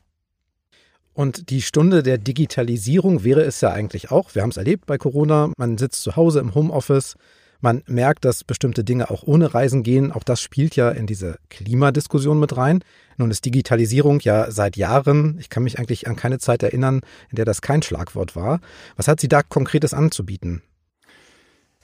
Und 1.14 1.50
die 1.50 1.62
Stunde 1.62 2.02
der 2.02 2.18
Digitalisierung 2.18 3.24
wäre 3.24 3.42
es 3.42 3.60
ja 3.60 3.72
eigentlich 3.72 4.10
auch. 4.12 4.34
Wir 4.34 4.42
haben 4.42 4.50
es 4.50 4.56
erlebt 4.56 4.86
bei 4.86 4.98
Corona. 4.98 5.50
Man 5.56 5.78
sitzt 5.78 6.02
zu 6.02 6.14
Hause 6.14 6.40
im 6.40 6.54
Homeoffice. 6.54 7.16
Man 7.60 7.82
merkt, 7.86 8.24
dass 8.24 8.44
bestimmte 8.44 8.84
Dinge 8.84 9.10
auch 9.10 9.24
ohne 9.24 9.52
Reisen 9.52 9.82
gehen. 9.82 10.12
Auch 10.12 10.22
das 10.22 10.40
spielt 10.40 10.76
ja 10.76 10.90
in 10.90 11.08
diese 11.08 11.38
Klimadiskussion 11.50 12.38
mit 12.38 12.56
rein. 12.56 12.84
Nun 13.16 13.32
ist 13.32 13.44
Digitalisierung 13.44 14.20
ja 14.20 14.48
seit 14.52 14.76
Jahren, 14.76 15.36
ich 15.40 15.48
kann 15.48 15.64
mich 15.64 15.78
eigentlich 15.78 16.06
an 16.06 16.14
keine 16.14 16.38
Zeit 16.38 16.62
erinnern, 16.62 17.00
in 17.30 17.36
der 17.36 17.44
das 17.44 17.60
kein 17.60 17.82
Schlagwort 17.82 18.36
war. 18.36 18.60
Was 18.96 19.08
hat 19.08 19.18
sie 19.18 19.26
da 19.26 19.42
konkretes 19.42 19.92
anzubieten? 19.92 20.62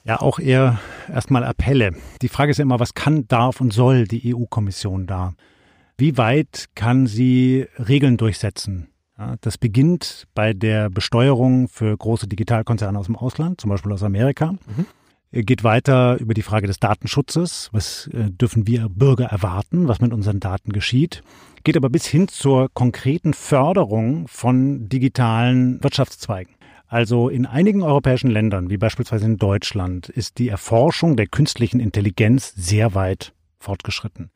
Ja, 0.05 0.21
auch 0.21 0.39
eher 0.39 0.79
erstmal 1.11 1.43
Appelle. 1.43 1.93
Die 2.21 2.29
Frage 2.29 2.51
ist 2.51 2.57
ja 2.57 2.61
immer, 2.61 2.79
was 2.79 2.93
kann, 2.93 3.27
darf 3.27 3.59
und 3.59 3.73
soll 3.73 4.05
die 4.05 4.33
EU-Kommission 4.33 5.07
da? 5.07 5.33
Wie 5.97 6.17
weit 6.17 6.67
kann 6.75 7.05
sie 7.05 7.67
Regeln 7.77 8.15
durchsetzen? 8.15 8.87
Ja, 9.17 9.35
das 9.41 9.57
beginnt 9.57 10.27
bei 10.35 10.53
der 10.53 10.89
Besteuerung 10.89 11.67
für 11.67 11.97
große 11.97 12.27
Digitalkonzerne 12.27 12.97
aus 12.97 13.07
dem 13.07 13.15
Ausland, 13.17 13.59
zum 13.59 13.71
Beispiel 13.71 13.91
aus 13.91 14.03
Amerika. 14.03 14.51
Mhm 14.51 14.85
geht 15.43 15.63
weiter 15.63 16.17
über 16.19 16.33
die 16.33 16.41
Frage 16.41 16.67
des 16.67 16.79
Datenschutzes. 16.79 17.69
Was 17.71 18.07
äh, 18.07 18.31
dürfen 18.31 18.67
wir 18.67 18.87
Bürger 18.89 19.25
erwarten, 19.25 19.87
was 19.87 19.99
mit 19.99 20.13
unseren 20.13 20.39
Daten 20.39 20.71
geschieht? 20.71 21.23
Geht 21.63 21.75
aber 21.75 21.89
bis 21.89 22.05
hin 22.05 22.27
zur 22.27 22.69
konkreten 22.73 23.33
Förderung 23.33 24.27
von 24.27 24.87
digitalen 24.87 25.83
Wirtschaftszweigen. 25.83 26.55
Also 26.87 27.29
in 27.29 27.45
einigen 27.45 27.81
europäischen 27.81 28.29
Ländern, 28.29 28.69
wie 28.69 28.77
beispielsweise 28.77 29.25
in 29.25 29.37
Deutschland, 29.37 30.07
ist 30.07 30.37
die 30.37 30.49
Erforschung 30.49 31.17
der 31.17 31.27
künstlichen 31.27 31.79
Intelligenz 31.79 32.53
sehr 32.55 32.93
weit 32.93 33.33
fortgeschritten. 33.59 34.29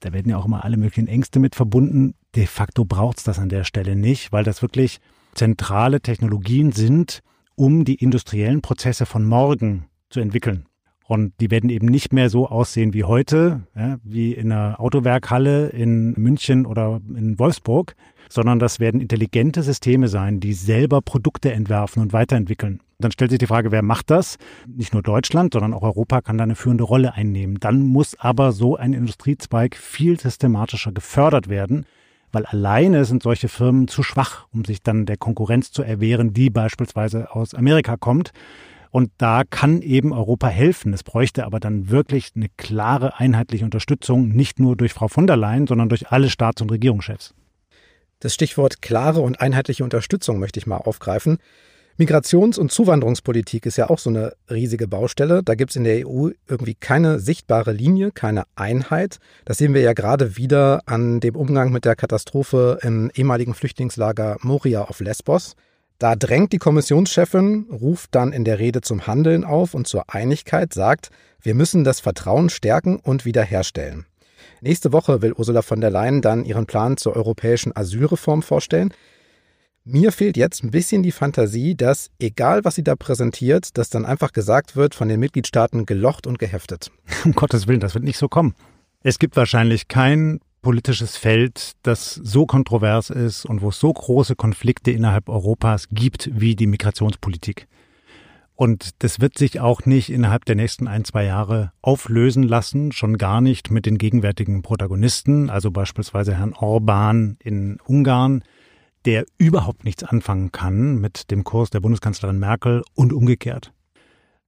Da 0.00 0.14
werden 0.14 0.30
ja 0.30 0.38
auch 0.38 0.46
immer 0.46 0.64
alle 0.64 0.78
möglichen 0.78 1.08
Ängste 1.08 1.38
mit 1.38 1.54
verbunden. 1.54 2.14
De 2.34 2.46
facto 2.46 2.86
braucht 2.86 3.18
es 3.18 3.24
das 3.24 3.38
an 3.38 3.50
der 3.50 3.64
Stelle 3.64 3.94
nicht, 3.94 4.32
weil 4.32 4.44
das 4.44 4.62
wirklich 4.62 4.98
zentrale 5.34 6.00
Technologien 6.00 6.72
sind, 6.72 7.20
um 7.54 7.84
die 7.84 7.96
industriellen 7.96 8.62
Prozesse 8.62 9.04
von 9.04 9.26
morgen 9.26 9.89
zu 10.10 10.20
entwickeln. 10.20 10.66
Und 11.06 11.32
die 11.40 11.50
werden 11.50 11.70
eben 11.70 11.88
nicht 11.88 12.12
mehr 12.12 12.30
so 12.30 12.46
aussehen 12.46 12.94
wie 12.94 13.02
heute, 13.02 13.62
ja, 13.74 13.98
wie 14.04 14.32
in 14.32 14.52
einer 14.52 14.78
Autowerkhalle 14.78 15.70
in 15.70 16.12
München 16.12 16.66
oder 16.66 17.00
in 17.08 17.36
Wolfsburg, 17.36 17.96
sondern 18.28 18.60
das 18.60 18.78
werden 18.78 19.00
intelligente 19.00 19.64
Systeme 19.64 20.06
sein, 20.06 20.38
die 20.38 20.52
selber 20.52 21.02
Produkte 21.02 21.52
entwerfen 21.52 22.00
und 22.00 22.12
weiterentwickeln. 22.12 22.80
Dann 23.00 23.10
stellt 23.10 23.30
sich 23.30 23.40
die 23.40 23.48
Frage, 23.48 23.72
wer 23.72 23.82
macht 23.82 24.10
das? 24.10 24.36
Nicht 24.68 24.92
nur 24.92 25.02
Deutschland, 25.02 25.54
sondern 25.54 25.74
auch 25.74 25.82
Europa 25.82 26.20
kann 26.20 26.38
da 26.38 26.44
eine 26.44 26.54
führende 26.54 26.84
Rolle 26.84 27.14
einnehmen. 27.14 27.58
Dann 27.58 27.80
muss 27.80 28.14
aber 28.20 28.52
so 28.52 28.76
ein 28.76 28.92
Industriezweig 28.92 29.74
viel 29.74 30.20
systematischer 30.20 30.92
gefördert 30.92 31.48
werden, 31.48 31.86
weil 32.30 32.46
alleine 32.46 33.04
sind 33.04 33.24
solche 33.24 33.48
Firmen 33.48 33.88
zu 33.88 34.04
schwach, 34.04 34.46
um 34.52 34.64
sich 34.64 34.82
dann 34.82 35.06
der 35.06 35.16
Konkurrenz 35.16 35.72
zu 35.72 35.82
erwehren, 35.82 36.32
die 36.34 36.50
beispielsweise 36.50 37.34
aus 37.34 37.54
Amerika 37.54 37.96
kommt. 37.96 38.32
Und 38.90 39.12
da 39.18 39.44
kann 39.48 39.82
eben 39.82 40.12
Europa 40.12 40.48
helfen. 40.48 40.92
Es 40.92 41.04
bräuchte 41.04 41.44
aber 41.44 41.60
dann 41.60 41.90
wirklich 41.90 42.32
eine 42.34 42.48
klare, 42.56 43.18
einheitliche 43.18 43.64
Unterstützung, 43.64 44.28
nicht 44.28 44.58
nur 44.58 44.76
durch 44.76 44.92
Frau 44.92 45.08
von 45.08 45.26
der 45.26 45.36
Leyen, 45.36 45.66
sondern 45.66 45.88
durch 45.88 46.10
alle 46.10 46.28
Staats- 46.28 46.60
und 46.60 46.72
Regierungschefs. 46.72 47.34
Das 48.18 48.34
Stichwort 48.34 48.82
klare 48.82 49.20
und 49.20 49.40
einheitliche 49.40 49.84
Unterstützung 49.84 50.38
möchte 50.38 50.58
ich 50.58 50.66
mal 50.66 50.76
aufgreifen. 50.76 51.38
Migrations- 51.98 52.58
und 52.58 52.72
Zuwanderungspolitik 52.72 53.66
ist 53.66 53.76
ja 53.76 53.90
auch 53.90 53.98
so 53.98 54.10
eine 54.10 54.32
riesige 54.50 54.88
Baustelle. 54.88 55.42
Da 55.42 55.54
gibt 55.54 55.70
es 55.70 55.76
in 55.76 55.84
der 55.84 56.08
EU 56.08 56.30
irgendwie 56.48 56.74
keine 56.74 57.18
sichtbare 57.18 57.72
Linie, 57.72 58.10
keine 58.10 58.44
Einheit. 58.56 59.18
Das 59.44 59.58
sehen 59.58 59.74
wir 59.74 59.82
ja 59.82 59.92
gerade 59.92 60.36
wieder 60.36 60.80
an 60.86 61.20
dem 61.20 61.36
Umgang 61.36 61.72
mit 61.72 61.84
der 61.84 61.96
Katastrophe 61.96 62.78
im 62.82 63.10
ehemaligen 63.14 63.52
Flüchtlingslager 63.52 64.38
Moria 64.40 64.82
auf 64.84 65.00
Lesbos. 65.00 65.56
Da 66.00 66.16
drängt 66.16 66.54
die 66.54 66.58
Kommissionschefin, 66.58 67.66
ruft 67.70 68.14
dann 68.14 68.32
in 68.32 68.44
der 68.44 68.58
Rede 68.58 68.80
zum 68.80 69.06
Handeln 69.06 69.44
auf 69.44 69.74
und 69.74 69.86
zur 69.86 70.08
Einigkeit, 70.08 70.72
sagt, 70.72 71.10
wir 71.42 71.54
müssen 71.54 71.84
das 71.84 72.00
Vertrauen 72.00 72.48
stärken 72.48 72.96
und 72.96 73.26
wiederherstellen. 73.26 74.06
Nächste 74.62 74.94
Woche 74.94 75.20
will 75.20 75.34
Ursula 75.34 75.60
von 75.60 75.82
der 75.82 75.90
Leyen 75.90 76.22
dann 76.22 76.46
ihren 76.46 76.64
Plan 76.64 76.96
zur 76.96 77.16
europäischen 77.16 77.76
Asylreform 77.76 78.40
vorstellen. 78.40 78.94
Mir 79.84 80.10
fehlt 80.10 80.38
jetzt 80.38 80.64
ein 80.64 80.70
bisschen 80.70 81.02
die 81.02 81.12
Fantasie, 81.12 81.76
dass, 81.76 82.10
egal 82.18 82.64
was 82.64 82.76
sie 82.76 82.84
da 82.84 82.96
präsentiert, 82.96 83.76
dass 83.76 83.90
dann 83.90 84.06
einfach 84.06 84.32
gesagt 84.32 84.76
wird, 84.76 84.94
von 84.94 85.08
den 85.10 85.20
Mitgliedstaaten 85.20 85.84
gelocht 85.84 86.26
und 86.26 86.38
geheftet. 86.38 86.90
Um 87.26 87.32
Gottes 87.32 87.66
Willen, 87.66 87.80
das 87.80 87.92
wird 87.92 88.04
nicht 88.04 88.18
so 88.18 88.28
kommen. 88.28 88.54
Es 89.02 89.18
gibt 89.18 89.36
wahrscheinlich 89.36 89.86
kein 89.86 90.40
politisches 90.62 91.16
Feld, 91.16 91.72
das 91.82 92.14
so 92.14 92.46
kontrovers 92.46 93.10
ist 93.10 93.44
und 93.44 93.62
wo 93.62 93.70
es 93.70 93.80
so 93.80 93.92
große 93.92 94.36
Konflikte 94.36 94.90
innerhalb 94.90 95.28
Europas 95.28 95.88
gibt 95.90 96.30
wie 96.32 96.56
die 96.56 96.66
Migrationspolitik. 96.66 97.66
Und 98.60 99.02
das 99.02 99.20
wird 99.20 99.38
sich 99.38 99.58
auch 99.58 99.86
nicht 99.86 100.10
innerhalb 100.10 100.44
der 100.44 100.54
nächsten 100.54 100.86
ein, 100.86 101.06
zwei 101.06 101.24
Jahre 101.24 101.72
auflösen 101.80 102.42
lassen, 102.42 102.92
schon 102.92 103.16
gar 103.16 103.40
nicht 103.40 103.70
mit 103.70 103.86
den 103.86 103.96
gegenwärtigen 103.96 104.60
Protagonisten, 104.60 105.48
also 105.48 105.70
beispielsweise 105.70 106.36
Herrn 106.36 106.52
Orban 106.52 107.38
in 107.42 107.78
Ungarn, 107.86 108.44
der 109.06 109.24
überhaupt 109.38 109.84
nichts 109.84 110.04
anfangen 110.04 110.52
kann 110.52 110.96
mit 110.96 111.30
dem 111.30 111.42
Kurs 111.42 111.70
der 111.70 111.80
Bundeskanzlerin 111.80 112.38
Merkel 112.38 112.82
und 112.94 113.14
umgekehrt. 113.14 113.72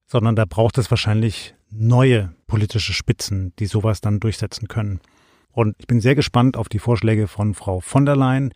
Sondern 0.07 0.37
da 0.37 0.45
braucht 0.45 0.77
es 0.77 0.91
wahrscheinlich 0.91 1.55
neue 1.71 2.35
politische 2.47 2.93
Spitzen, 2.93 3.55
die 3.59 3.67
sowas 3.67 4.03
dann 4.03 4.21
durchsetzen 4.21 4.69
können. 4.69 5.01
Und 5.53 5.77
ich 5.79 5.87
bin 5.87 6.01
sehr 6.01 6.15
gespannt 6.15 6.57
auf 6.57 6.69
die 6.69 6.79
Vorschläge 6.79 7.29
von 7.29 7.55
Frau 7.55 7.81
von 7.81 8.07
der 8.07 8.17
Leyen. 8.17 8.53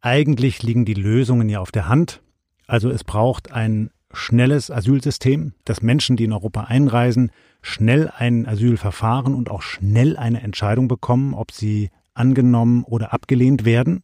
Eigentlich 0.00 0.62
liegen 0.62 0.84
die 0.84 0.94
Lösungen 0.94 1.48
ja 1.48 1.60
auf 1.60 1.72
der 1.72 1.88
Hand. 1.88 2.22
Also 2.66 2.90
es 2.90 3.04
braucht 3.04 3.52
ein 3.52 3.90
schnelles 4.12 4.70
Asylsystem, 4.70 5.54
dass 5.64 5.82
Menschen, 5.82 6.16
die 6.16 6.24
in 6.24 6.32
Europa 6.32 6.64
einreisen, 6.64 7.32
schnell 7.62 8.10
ein 8.16 8.46
Asylverfahren 8.46 9.34
und 9.34 9.50
auch 9.50 9.62
schnell 9.62 10.16
eine 10.16 10.42
Entscheidung 10.42 10.86
bekommen, 10.88 11.34
ob 11.34 11.50
sie 11.50 11.90
angenommen 12.12 12.84
oder 12.84 13.12
abgelehnt 13.12 13.64
werden 13.64 14.02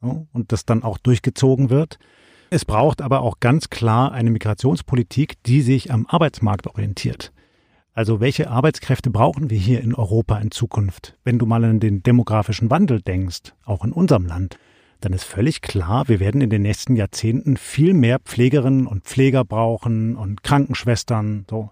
und 0.00 0.52
das 0.52 0.66
dann 0.66 0.82
auch 0.82 0.98
durchgezogen 0.98 1.70
wird. 1.70 1.98
Es 2.50 2.64
braucht 2.64 3.00
aber 3.00 3.22
auch 3.22 3.40
ganz 3.40 3.70
klar 3.70 4.12
eine 4.12 4.30
Migrationspolitik, 4.30 5.42
die 5.44 5.62
sich 5.62 5.92
am 5.92 6.06
Arbeitsmarkt 6.06 6.66
orientiert. 6.66 7.32
Also 7.96 8.20
welche 8.20 8.50
Arbeitskräfte 8.50 9.08
brauchen 9.08 9.48
wir 9.48 9.58
hier 9.58 9.80
in 9.80 9.94
Europa 9.94 10.36
in 10.36 10.50
Zukunft? 10.50 11.16
Wenn 11.24 11.38
du 11.38 11.46
mal 11.46 11.64
an 11.64 11.80
den 11.80 12.02
demografischen 12.02 12.68
Wandel 12.68 13.00
denkst, 13.00 13.54
auch 13.64 13.86
in 13.86 13.92
unserem 13.92 14.26
Land, 14.26 14.58
dann 15.00 15.14
ist 15.14 15.24
völlig 15.24 15.62
klar, 15.62 16.06
wir 16.06 16.20
werden 16.20 16.42
in 16.42 16.50
den 16.50 16.60
nächsten 16.60 16.94
Jahrzehnten 16.94 17.56
viel 17.56 17.94
mehr 17.94 18.18
Pflegerinnen 18.18 18.86
und 18.86 19.04
Pfleger 19.04 19.46
brauchen 19.46 20.14
und 20.14 20.42
Krankenschwestern. 20.42 21.46
So, 21.48 21.70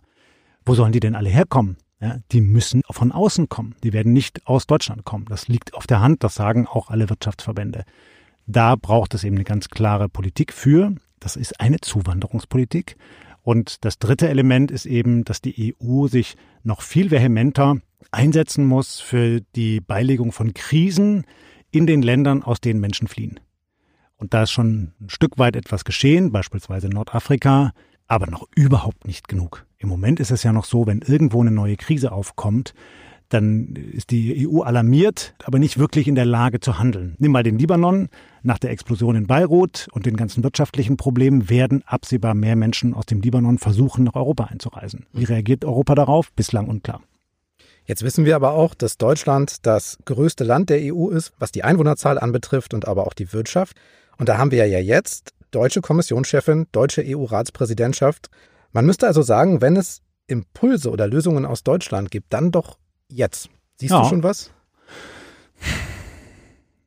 wo 0.64 0.74
sollen 0.74 0.92
die 0.92 1.00
denn 1.00 1.14
alle 1.14 1.28
herkommen? 1.28 1.76
Ja, 2.00 2.16
die 2.32 2.40
müssen 2.40 2.80
von 2.90 3.12
außen 3.12 3.50
kommen. 3.50 3.74
Die 3.84 3.92
werden 3.92 4.14
nicht 4.14 4.46
aus 4.46 4.66
Deutschland 4.66 5.04
kommen. 5.04 5.26
Das 5.26 5.48
liegt 5.48 5.74
auf 5.74 5.86
der 5.86 6.00
Hand. 6.00 6.24
Das 6.24 6.36
sagen 6.36 6.66
auch 6.66 6.88
alle 6.88 7.10
Wirtschaftsverbände. 7.10 7.84
Da 8.46 8.76
braucht 8.76 9.12
es 9.12 9.24
eben 9.24 9.36
eine 9.36 9.44
ganz 9.44 9.68
klare 9.68 10.08
Politik 10.08 10.54
für. 10.54 10.94
Das 11.20 11.36
ist 11.36 11.60
eine 11.60 11.82
Zuwanderungspolitik. 11.82 12.96
Und 13.44 13.84
das 13.84 13.98
dritte 13.98 14.28
Element 14.28 14.70
ist 14.70 14.86
eben, 14.86 15.22
dass 15.24 15.42
die 15.42 15.76
EU 15.78 16.08
sich 16.08 16.36
noch 16.62 16.80
viel 16.80 17.10
vehementer 17.10 17.76
einsetzen 18.10 18.64
muss 18.64 19.00
für 19.00 19.42
die 19.54 19.80
Beilegung 19.80 20.32
von 20.32 20.54
Krisen 20.54 21.26
in 21.70 21.86
den 21.86 22.00
Ländern, 22.00 22.42
aus 22.42 22.60
denen 22.60 22.80
Menschen 22.80 23.06
fliehen. 23.06 23.38
Und 24.16 24.32
da 24.32 24.44
ist 24.44 24.50
schon 24.50 24.92
ein 24.98 25.10
Stück 25.10 25.38
weit 25.38 25.56
etwas 25.56 25.84
geschehen, 25.84 26.32
beispielsweise 26.32 26.88
Nordafrika, 26.88 27.72
aber 28.06 28.28
noch 28.28 28.48
überhaupt 28.56 29.06
nicht 29.06 29.28
genug. 29.28 29.66
Im 29.76 29.90
Moment 29.90 30.20
ist 30.20 30.30
es 30.30 30.42
ja 30.42 30.52
noch 30.52 30.64
so, 30.64 30.86
wenn 30.86 31.02
irgendwo 31.02 31.42
eine 31.42 31.50
neue 31.50 31.76
Krise 31.76 32.12
aufkommt, 32.12 32.72
dann 33.28 33.74
ist 33.74 34.10
die 34.10 34.48
EU 34.48 34.60
alarmiert, 34.60 35.34
aber 35.44 35.58
nicht 35.58 35.78
wirklich 35.78 36.08
in 36.08 36.14
der 36.14 36.24
Lage 36.24 36.60
zu 36.60 36.78
handeln. 36.78 37.16
Nimm 37.18 37.32
mal 37.32 37.42
den 37.42 37.58
Libanon. 37.58 38.08
Nach 38.42 38.58
der 38.58 38.70
Explosion 38.70 39.16
in 39.16 39.26
Beirut 39.26 39.88
und 39.92 40.06
den 40.06 40.16
ganzen 40.16 40.44
wirtschaftlichen 40.44 40.96
Problemen 40.96 41.48
werden 41.48 41.82
absehbar 41.86 42.34
mehr 42.34 42.56
Menschen 42.56 42.94
aus 42.94 43.06
dem 43.06 43.20
Libanon 43.20 43.58
versuchen, 43.58 44.04
nach 44.04 44.14
Europa 44.14 44.44
einzureisen. 44.44 45.06
Wie 45.12 45.24
reagiert 45.24 45.64
Europa 45.64 45.94
darauf? 45.94 46.32
Bislang 46.32 46.68
unklar. 46.68 47.00
Jetzt 47.86 48.02
wissen 48.02 48.24
wir 48.24 48.36
aber 48.36 48.52
auch, 48.52 48.74
dass 48.74 48.96
Deutschland 48.96 49.66
das 49.66 49.98
größte 50.04 50.44
Land 50.44 50.70
der 50.70 50.94
EU 50.94 51.08
ist, 51.08 51.32
was 51.38 51.52
die 51.52 51.64
Einwohnerzahl 51.64 52.18
anbetrifft 52.18 52.72
und 52.72 52.88
aber 52.88 53.06
auch 53.06 53.12
die 53.12 53.32
Wirtschaft. 53.32 53.76
Und 54.18 54.28
da 54.28 54.38
haben 54.38 54.50
wir 54.50 54.66
ja 54.66 54.78
jetzt 54.78 55.34
deutsche 55.50 55.80
Kommissionschefin, 55.80 56.66
deutsche 56.72 57.04
EU-Ratspräsidentschaft. 57.04 58.30
Man 58.72 58.86
müsste 58.86 59.06
also 59.06 59.22
sagen, 59.22 59.60
wenn 59.60 59.76
es 59.76 60.00
Impulse 60.26 60.90
oder 60.90 61.06
Lösungen 61.06 61.44
aus 61.44 61.62
Deutschland 61.62 62.10
gibt, 62.10 62.32
dann 62.32 62.50
doch 62.50 62.78
jetzt. 63.08 63.48
Siehst 63.76 63.92
ja. 63.92 64.02
du 64.02 64.08
schon 64.08 64.22
was? 64.22 64.52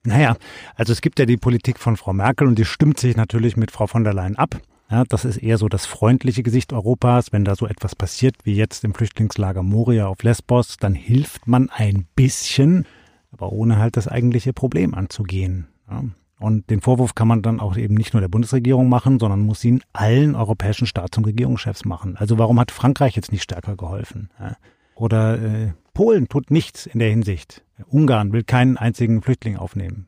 Naja, 0.03 0.37
also 0.75 0.93
es 0.93 1.01
gibt 1.01 1.19
ja 1.19 1.25
die 1.25 1.35
Politik 1.35 1.79
von 1.79 1.97
Frau 1.97 2.13
Merkel 2.13 2.47
und 2.47 2.57
die 2.57 2.65
stimmt 2.65 2.99
sich 2.99 3.17
natürlich 3.17 3.57
mit 3.57 3.71
Frau 3.71 3.87
von 3.87 4.05
der 4.05 4.13
Leyen 4.13 4.37
ab. 4.37 4.61
Ja, 4.89 5.03
das 5.03 5.25
ist 5.25 5.37
eher 5.37 5.57
so 5.57 5.67
das 5.67 5.85
freundliche 5.85 6.43
Gesicht 6.43 6.71
Europas. 6.71 7.33
Wenn 7.33 7.43
da 7.43 7.55
so 7.55 7.67
etwas 7.67 7.93
passiert 7.93 8.37
wie 8.43 8.55
jetzt 8.55 8.85
im 8.85 8.93
Flüchtlingslager 8.93 9.63
Moria 9.63 10.07
auf 10.07 10.23
Lesbos, 10.23 10.77
dann 10.77 10.93
hilft 10.93 11.45
man 11.45 11.69
ein 11.69 12.07
bisschen, 12.15 12.85
aber 13.31 13.51
ohne 13.51 13.79
halt 13.79 13.97
das 13.97 14.07
eigentliche 14.07 14.53
Problem 14.53 14.93
anzugehen. 14.93 15.67
Ja. 15.91 16.05
Und 16.39 16.69
den 16.69 16.81
Vorwurf 16.81 17.15
kann 17.15 17.27
man 17.27 17.41
dann 17.41 17.59
auch 17.59 17.75
eben 17.75 17.95
nicht 17.95 18.13
nur 18.13 18.21
der 18.21 18.29
Bundesregierung 18.29 18.87
machen, 18.87 19.19
sondern 19.19 19.41
muss 19.41 19.65
ihn 19.65 19.81
allen 19.91 20.35
europäischen 20.35 20.87
Staats- 20.87 21.17
und 21.17 21.25
Regierungschefs 21.25 21.83
machen. 21.83 22.15
Also 22.15 22.37
warum 22.37 22.59
hat 22.59 22.71
Frankreich 22.71 23.15
jetzt 23.15 23.31
nicht 23.31 23.43
stärker 23.43 23.75
geholfen? 23.75 24.29
Ja. 24.39 24.55
Oder 24.97 25.41
äh, 25.41 25.73
Polen 25.93 26.27
tut 26.27 26.51
nichts 26.51 26.85
in 26.85 26.99
der 26.99 27.09
Hinsicht. 27.09 27.63
Ungarn 27.87 28.33
will 28.33 28.43
keinen 28.43 28.77
einzigen 28.77 29.21
Flüchtling 29.21 29.57
aufnehmen. 29.57 30.07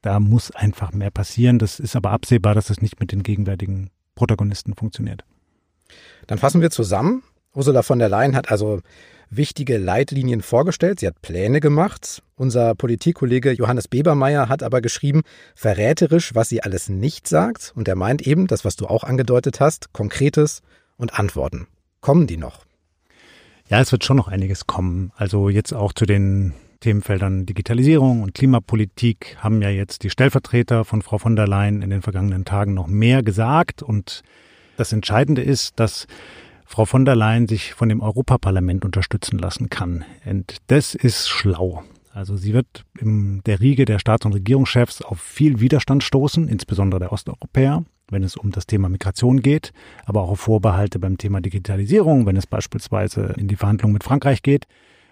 Da 0.00 0.18
muss 0.18 0.50
einfach 0.50 0.92
mehr 0.92 1.10
passieren. 1.10 1.58
Das 1.58 1.78
ist 1.78 1.94
aber 1.94 2.10
absehbar, 2.10 2.54
dass 2.54 2.66
das 2.66 2.82
nicht 2.82 2.98
mit 2.98 3.12
den 3.12 3.22
gegenwärtigen 3.22 3.90
Protagonisten 4.16 4.74
funktioniert. 4.74 5.24
Dann 6.26 6.38
fassen 6.38 6.60
wir 6.60 6.70
zusammen. 6.70 7.22
Ursula 7.54 7.82
von 7.82 7.98
der 7.98 8.08
Leyen 8.08 8.34
hat 8.34 8.50
also 8.50 8.80
wichtige 9.30 9.78
Leitlinien 9.78 10.42
vorgestellt. 10.42 11.00
Sie 11.00 11.06
hat 11.06 11.22
Pläne 11.22 11.60
gemacht. 11.60 12.22
Unser 12.34 12.74
Politikkollege 12.74 13.52
Johannes 13.52 13.88
Bebermeier 13.88 14.48
hat 14.48 14.62
aber 14.62 14.80
geschrieben, 14.80 15.22
verräterisch, 15.54 16.34
was 16.34 16.48
sie 16.48 16.62
alles 16.62 16.88
nicht 16.88 17.28
sagt. 17.28 17.72
Und 17.76 17.86
er 17.86 17.96
meint 17.96 18.26
eben, 18.26 18.46
das, 18.48 18.64
was 18.64 18.76
du 18.76 18.86
auch 18.86 19.04
angedeutet 19.04 19.60
hast, 19.60 19.92
Konkretes 19.92 20.62
und 20.96 21.18
Antworten. 21.18 21.68
Kommen 22.00 22.26
die 22.26 22.36
noch? 22.36 22.64
Ja, 23.72 23.80
es 23.80 23.90
wird 23.90 24.04
schon 24.04 24.18
noch 24.18 24.28
einiges 24.28 24.66
kommen. 24.66 25.12
Also 25.16 25.48
jetzt 25.48 25.72
auch 25.72 25.94
zu 25.94 26.04
den 26.04 26.52
Themenfeldern 26.80 27.46
Digitalisierung 27.46 28.22
und 28.22 28.34
Klimapolitik 28.34 29.38
haben 29.38 29.62
ja 29.62 29.70
jetzt 29.70 30.02
die 30.02 30.10
Stellvertreter 30.10 30.84
von 30.84 31.00
Frau 31.00 31.16
von 31.16 31.36
der 31.36 31.48
Leyen 31.48 31.80
in 31.80 31.88
den 31.88 32.02
vergangenen 32.02 32.44
Tagen 32.44 32.74
noch 32.74 32.86
mehr 32.86 33.22
gesagt. 33.22 33.82
Und 33.82 34.24
das 34.76 34.92
Entscheidende 34.92 35.40
ist, 35.40 35.80
dass 35.80 36.06
Frau 36.66 36.84
von 36.84 37.06
der 37.06 37.16
Leyen 37.16 37.48
sich 37.48 37.72
von 37.72 37.88
dem 37.88 38.02
Europaparlament 38.02 38.84
unterstützen 38.84 39.38
lassen 39.38 39.70
kann. 39.70 40.04
Und 40.26 40.58
das 40.66 40.94
ist 40.94 41.30
schlau. 41.30 41.82
Also 42.12 42.36
sie 42.36 42.52
wird 42.52 42.84
in 43.00 43.40
der 43.46 43.60
Riege 43.60 43.86
der 43.86 44.00
Staats- 44.00 44.26
und 44.26 44.34
Regierungschefs 44.34 45.00
auf 45.00 45.18
viel 45.18 45.60
Widerstand 45.60 46.04
stoßen, 46.04 46.46
insbesondere 46.46 47.00
der 47.00 47.12
Osteuropäer, 47.14 47.86
wenn 48.12 48.22
es 48.22 48.36
um 48.36 48.50
das 48.50 48.66
Thema 48.66 48.88
Migration 48.88 49.40
geht, 49.40 49.72
aber 50.04 50.22
auch 50.22 50.30
auf 50.30 50.40
Vorbehalte 50.40 50.98
beim 50.98 51.18
Thema 51.18 51.40
Digitalisierung, 51.40 52.26
wenn 52.26 52.36
es 52.36 52.46
beispielsweise 52.46 53.34
in 53.36 53.48
die 53.48 53.56
Verhandlungen 53.56 53.94
mit 53.94 54.04
Frankreich 54.04 54.42
geht. 54.42 54.66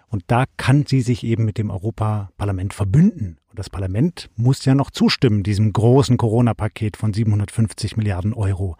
Und 0.07 0.23
da 0.27 0.45
kann 0.57 0.85
sie 0.85 1.01
sich 1.01 1.23
eben 1.23 1.45
mit 1.45 1.57
dem 1.57 1.69
Europaparlament 1.69 2.73
verbünden. 2.73 3.37
Und 3.49 3.59
das 3.59 3.69
Parlament 3.69 4.29
muss 4.35 4.65
ja 4.65 4.75
noch 4.75 4.91
zustimmen, 4.91 5.43
diesem 5.43 5.73
großen 5.73 6.17
Corona-Paket 6.17 6.97
von 6.97 7.13
750 7.13 7.97
Milliarden 7.97 8.33
Euro 8.33 8.77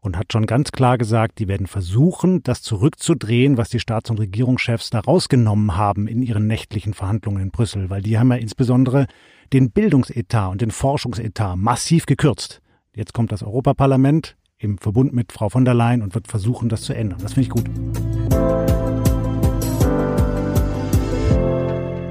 und 0.00 0.16
hat 0.16 0.32
schon 0.32 0.46
ganz 0.46 0.72
klar 0.72 0.98
gesagt, 0.98 1.38
die 1.38 1.48
werden 1.48 1.66
versuchen, 1.66 2.42
das 2.42 2.62
zurückzudrehen, 2.62 3.56
was 3.56 3.68
die 3.68 3.80
Staats- 3.80 4.10
und 4.10 4.18
Regierungschefs 4.18 4.90
da 4.90 5.00
rausgenommen 5.00 5.76
haben 5.76 6.08
in 6.08 6.22
ihren 6.22 6.46
nächtlichen 6.46 6.94
Verhandlungen 6.94 7.42
in 7.42 7.50
Brüssel, 7.50 7.90
weil 7.90 8.02
die 8.02 8.18
haben 8.18 8.30
ja 8.30 8.38
insbesondere 8.38 9.06
den 9.52 9.70
Bildungsetat 9.70 10.50
und 10.50 10.60
den 10.62 10.70
Forschungsetat 10.70 11.56
massiv 11.56 12.06
gekürzt. 12.06 12.62
Jetzt 12.92 13.14
kommt 13.14 13.30
das 13.30 13.44
Europaparlament 13.44 14.36
im 14.58 14.76
Verbund 14.76 15.12
mit 15.12 15.30
Frau 15.30 15.48
von 15.48 15.64
der 15.64 15.74
Leyen 15.74 16.02
und 16.02 16.16
wird 16.16 16.26
versuchen, 16.26 16.68
das 16.68 16.82
zu 16.82 16.92
ändern. 16.92 17.20
Das 17.22 17.34
finde 17.34 17.46
ich 17.46 17.50
gut. 17.50 17.70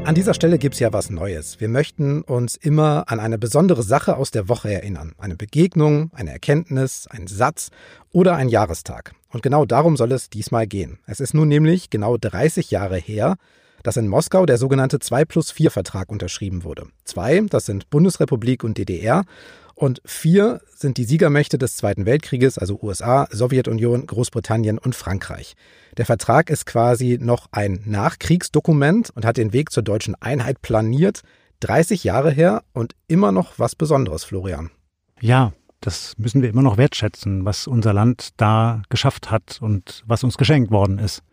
An 0.05 0.15
dieser 0.15 0.33
Stelle 0.33 0.57
gibt 0.57 0.75
es 0.75 0.79
ja 0.79 0.93
was 0.93 1.09
Neues. 1.09 1.59
Wir 1.59 1.67
möchten 1.67 2.21
uns 2.21 2.55
immer 2.55 3.03
an 3.07 3.19
eine 3.19 3.37
besondere 3.37 3.83
Sache 3.83 4.15
aus 4.15 4.31
der 4.31 4.47
Woche 4.47 4.71
erinnern. 4.73 5.11
Eine 5.17 5.35
Begegnung, 5.35 6.11
eine 6.13 6.31
Erkenntnis, 6.31 7.07
ein 7.07 7.27
Satz 7.27 7.71
oder 8.11 8.37
ein 8.37 8.47
Jahrestag. 8.47 9.13
Und 9.31 9.43
genau 9.43 9.65
darum 9.65 9.97
soll 9.97 10.13
es 10.13 10.29
diesmal 10.29 10.65
gehen. 10.65 10.97
Es 11.05 11.19
ist 11.19 11.33
nun 11.33 11.49
nämlich 11.49 11.89
genau 11.89 12.15
30 12.17 12.71
Jahre 12.71 12.97
her, 12.97 13.35
dass 13.83 13.97
in 13.97 14.07
Moskau 14.07 14.45
der 14.45 14.57
sogenannte 14.57 14.99
2 14.99 15.25
plus 15.25 15.51
4 15.51 15.71
Vertrag 15.71 16.09
unterschrieben 16.09 16.63
wurde. 16.63 16.87
Zwei, 17.03 17.41
das 17.41 17.65
sind 17.65 17.89
Bundesrepublik 17.89 18.63
und 18.63 18.77
DDR 18.77 19.25
und 19.79 20.01
vier 20.03 20.59
sind 20.75 20.97
die 20.97 21.05
Siegermächte 21.05 21.57
des 21.57 21.77
Zweiten 21.77 22.05
Weltkrieges, 22.05 22.57
also 22.57 22.77
USA, 22.81 23.29
Sowjetunion, 23.31 24.05
Großbritannien 24.07 24.77
und 24.77 24.93
Frankreich. 24.93 25.55
Der 25.95 26.05
Vertrag 26.05 26.49
ist 26.49 26.65
quasi 26.65 27.17
noch 27.19 27.47
ein 27.53 27.81
Nachkriegsdokument 27.85 29.09
und 29.11 29.23
hat 29.23 29.37
den 29.37 29.53
Weg 29.53 29.71
zur 29.71 29.81
deutschen 29.81 30.15
Einheit 30.15 30.61
planiert. 30.61 31.21
30 31.61 32.03
Jahre 32.03 32.29
her 32.29 32.63
und 32.73 32.93
immer 33.07 33.31
noch 33.31 33.57
was 33.57 33.75
Besonderes, 33.77 34.25
Florian. 34.25 34.69
Ja, 35.21 35.53
das 35.79 36.13
müssen 36.17 36.41
wir 36.41 36.49
immer 36.49 36.61
noch 36.61 36.75
wertschätzen, 36.75 37.45
was 37.45 37.65
unser 37.65 37.93
Land 37.93 38.31
da 38.35 38.81
geschafft 38.89 39.31
hat 39.31 39.59
und 39.61 40.03
was 40.05 40.25
uns 40.25 40.37
geschenkt 40.37 40.71
worden 40.71 40.99
ist. 40.99 41.23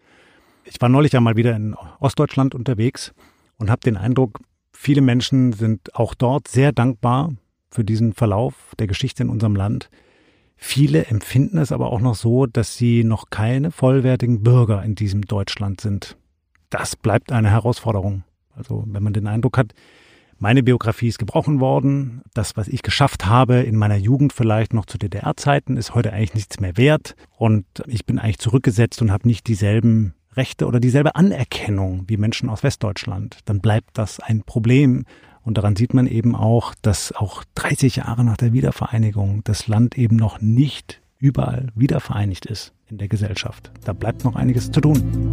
Ich 0.63 0.81
war 0.81 0.89
neulich 0.89 1.17
einmal 1.17 1.35
wieder 1.35 1.57
in 1.57 1.75
Ostdeutschland 1.99 2.55
unterwegs 2.55 3.13
und 3.57 3.71
habe 3.71 3.81
den 3.81 3.97
Eindruck, 3.97 4.39
viele 4.73 5.01
Menschen 5.01 5.53
sind 5.53 5.97
auch 5.97 6.15
dort 6.15 6.47
sehr 6.47 6.71
dankbar 6.71 7.33
für 7.71 7.85
diesen 7.85 8.13
Verlauf 8.13 8.73
der 8.79 8.87
Geschichte 8.87 9.23
in 9.23 9.29
unserem 9.29 9.57
Land. 9.57 9.91
Viele 10.57 11.07
empfinden 11.07 11.59
es 11.59 11.73
aber 11.73 11.93
auch 11.93 12.01
noch 12.01 12.15
so, 12.15 12.47
dass 12.47 12.77
sie 12.77 13.05
noch 13.05 13.31
keine 13.31 13.71
vollwertigen 13.71 14.43
Bürger 14.43 14.83
in 14.83 14.95
diesem 14.95 15.23
Deutschland 15.23 15.81
sind. 15.81 16.17
Das 16.71 16.97
bleibt 16.97 17.31
eine 17.31 17.51
Herausforderung. 17.51 18.25
Also 18.55 18.85
wenn 18.87 19.03
man 19.03 19.13
den 19.13 19.27
Eindruck 19.27 19.59
hat, 19.59 19.75
meine 20.39 20.63
Biografie 20.63 21.09
ist 21.09 21.19
gebrochen 21.19 21.61
worden, 21.61 22.23
das, 22.35 22.57
was 22.57 22.69
ich 22.69 22.83
geschafft 22.83 23.27
habe 23.27 23.61
in 23.61 23.77
meiner 23.77 23.97
Jugend 23.97 24.35
vielleicht 24.35 24.75
noch 24.75 24.85
zu 24.85 24.99
DDR-Zeiten, 24.99 25.79
ist 25.79 25.95
heute 25.95 26.13
eigentlich 26.13 26.35
nichts 26.35 26.61
mehr 26.61 26.77
wert 26.77 27.17
und 27.39 27.65
ich 27.87 28.05
bin 28.05 28.19
eigentlich 28.19 28.39
zurückgesetzt 28.39 29.01
und 29.01 29.11
habe 29.11 29.27
nicht 29.27 29.47
dieselben 29.47 30.15
Rechte 30.35 30.67
oder 30.67 30.79
dieselbe 30.79 31.17
Anerkennung 31.17 32.05
wie 32.07 32.19
Menschen 32.19 32.51
aus 32.51 32.63
Westdeutschland, 32.63 33.39
dann 33.47 33.61
bleibt 33.61 33.97
das 33.97 34.21
ein 34.21 34.43
Problem 34.43 35.05
und 35.47 35.57
daran 35.57 35.77
sieht 35.77 35.95
man 35.95 36.09
eben 36.09 36.35
auch, 36.35 36.75
dass 36.83 37.13
auch 37.13 37.45
30 37.55 37.97
Jahre 37.97 38.25
nach 38.25 38.37
der 38.37 38.53
Wiedervereinigung 38.53 39.43
das 39.45 39.69
Land 39.69 39.97
eben 39.97 40.17
noch 40.17 40.41
nicht 40.41 41.01
überall 41.19 41.69
wiedervereinigt 41.77 42.47
ist 42.47 42.73
in 42.91 42.99
der 42.99 43.07
Gesellschaft. 43.07 43.71
Da 43.85 43.93
bleibt 43.93 44.25
noch 44.25 44.35
einiges 44.35 44.73
zu 44.73 44.81
tun. 44.81 45.31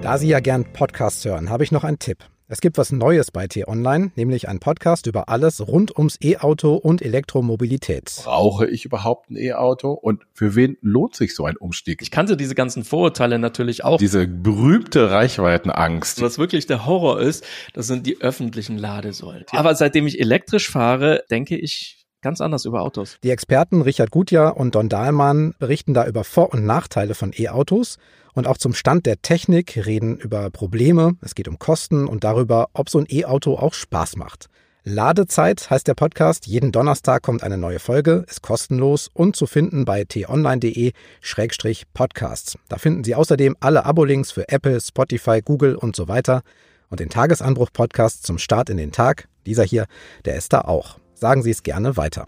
Da 0.00 0.16
Sie 0.16 0.28
ja 0.28 0.40
gern 0.40 0.64
Podcasts 0.72 1.24
hören, 1.26 1.50
habe 1.50 1.62
ich 1.62 1.72
noch 1.72 1.84
einen 1.84 1.98
Tipp. 1.98 2.24
Es 2.52 2.60
gibt 2.60 2.76
was 2.76 2.92
Neues 2.92 3.30
bei 3.30 3.46
T-Online, 3.46 4.12
nämlich 4.14 4.46
ein 4.46 4.60
Podcast 4.60 5.06
über 5.06 5.30
alles 5.30 5.66
rund 5.66 5.96
ums 5.96 6.18
E-Auto 6.22 6.74
und 6.74 7.00
Elektromobilität. 7.00 8.12
Brauche 8.24 8.68
ich 8.68 8.84
überhaupt 8.84 9.30
ein 9.30 9.38
E-Auto? 9.38 9.92
Und 9.92 10.24
für 10.34 10.54
wen 10.54 10.76
lohnt 10.82 11.16
sich 11.16 11.34
so 11.34 11.46
ein 11.46 11.56
Umstieg? 11.56 12.02
Ich 12.02 12.10
kannte 12.10 12.36
diese 12.36 12.54
ganzen 12.54 12.84
Vorurteile 12.84 13.38
natürlich 13.38 13.84
auch. 13.84 13.96
Diese 13.96 14.28
berühmte 14.28 15.10
Reichweitenangst. 15.10 16.20
Was 16.20 16.36
wirklich 16.36 16.66
der 16.66 16.84
Horror 16.84 17.22
ist, 17.22 17.42
das 17.72 17.86
sind 17.86 18.06
die 18.06 18.20
öffentlichen 18.20 18.76
Ladesäulen. 18.76 19.46
Aber 19.52 19.74
seitdem 19.74 20.06
ich 20.06 20.20
elektrisch 20.20 20.68
fahre, 20.68 21.24
denke 21.30 21.56
ich 21.56 22.04
ganz 22.20 22.42
anders 22.42 22.66
über 22.66 22.82
Autos. 22.82 23.16
Die 23.22 23.30
Experten 23.30 23.80
Richard 23.80 24.10
Gutjahr 24.10 24.58
und 24.58 24.74
Don 24.74 24.90
Dahlmann 24.90 25.54
berichten 25.58 25.94
da 25.94 26.06
über 26.06 26.22
Vor- 26.22 26.52
und 26.52 26.66
Nachteile 26.66 27.14
von 27.14 27.32
E-Autos 27.34 27.96
und 28.34 28.46
auch 28.46 28.58
zum 28.58 28.74
Stand 28.74 29.06
der 29.06 29.22
Technik, 29.22 29.86
reden 29.86 30.16
über 30.16 30.50
Probleme, 30.50 31.16
es 31.20 31.34
geht 31.34 31.48
um 31.48 31.58
Kosten 31.58 32.06
und 32.06 32.24
darüber, 32.24 32.68
ob 32.72 32.88
so 32.88 32.98
ein 32.98 33.06
E-Auto 33.08 33.56
auch 33.56 33.74
Spaß 33.74 34.16
macht. 34.16 34.48
Ladezeit 34.84 35.70
heißt 35.70 35.86
der 35.86 35.94
Podcast. 35.94 36.48
Jeden 36.48 36.72
Donnerstag 36.72 37.22
kommt 37.22 37.44
eine 37.44 37.56
neue 37.56 37.78
Folge, 37.78 38.24
ist 38.28 38.42
kostenlos 38.42 39.08
und 39.14 39.36
zu 39.36 39.46
finden 39.46 39.84
bei 39.84 40.02
t-online.de-podcasts. 40.02 42.58
Da 42.68 42.78
finden 42.78 43.04
Sie 43.04 43.14
außerdem 43.14 43.56
alle 43.60 43.84
Abo-Links 43.84 44.32
für 44.32 44.48
Apple, 44.48 44.80
Spotify, 44.80 45.40
Google 45.40 45.76
und 45.76 45.94
so 45.94 46.08
weiter 46.08 46.42
und 46.88 46.98
den 46.98 47.10
Tagesanbruch-Podcast 47.10 48.26
zum 48.26 48.38
Start 48.38 48.70
in 48.70 48.76
den 48.76 48.90
Tag. 48.90 49.28
Dieser 49.46 49.62
hier, 49.62 49.86
der 50.24 50.34
ist 50.34 50.52
da 50.52 50.62
auch. 50.62 50.98
Sagen 51.14 51.44
Sie 51.44 51.52
es 51.52 51.62
gerne 51.62 51.96
weiter. 51.96 52.26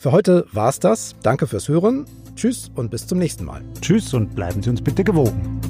Für 0.00 0.12
heute 0.12 0.46
war's 0.52 0.80
das. 0.80 1.14
Danke 1.22 1.46
fürs 1.46 1.68
Hören. 1.68 2.06
Tschüss 2.34 2.70
und 2.74 2.90
bis 2.90 3.06
zum 3.06 3.18
nächsten 3.18 3.44
Mal. 3.44 3.60
Tschüss 3.82 4.14
und 4.14 4.34
bleiben 4.34 4.62
Sie 4.62 4.70
uns 4.70 4.80
bitte 4.80 5.04
gewogen. 5.04 5.60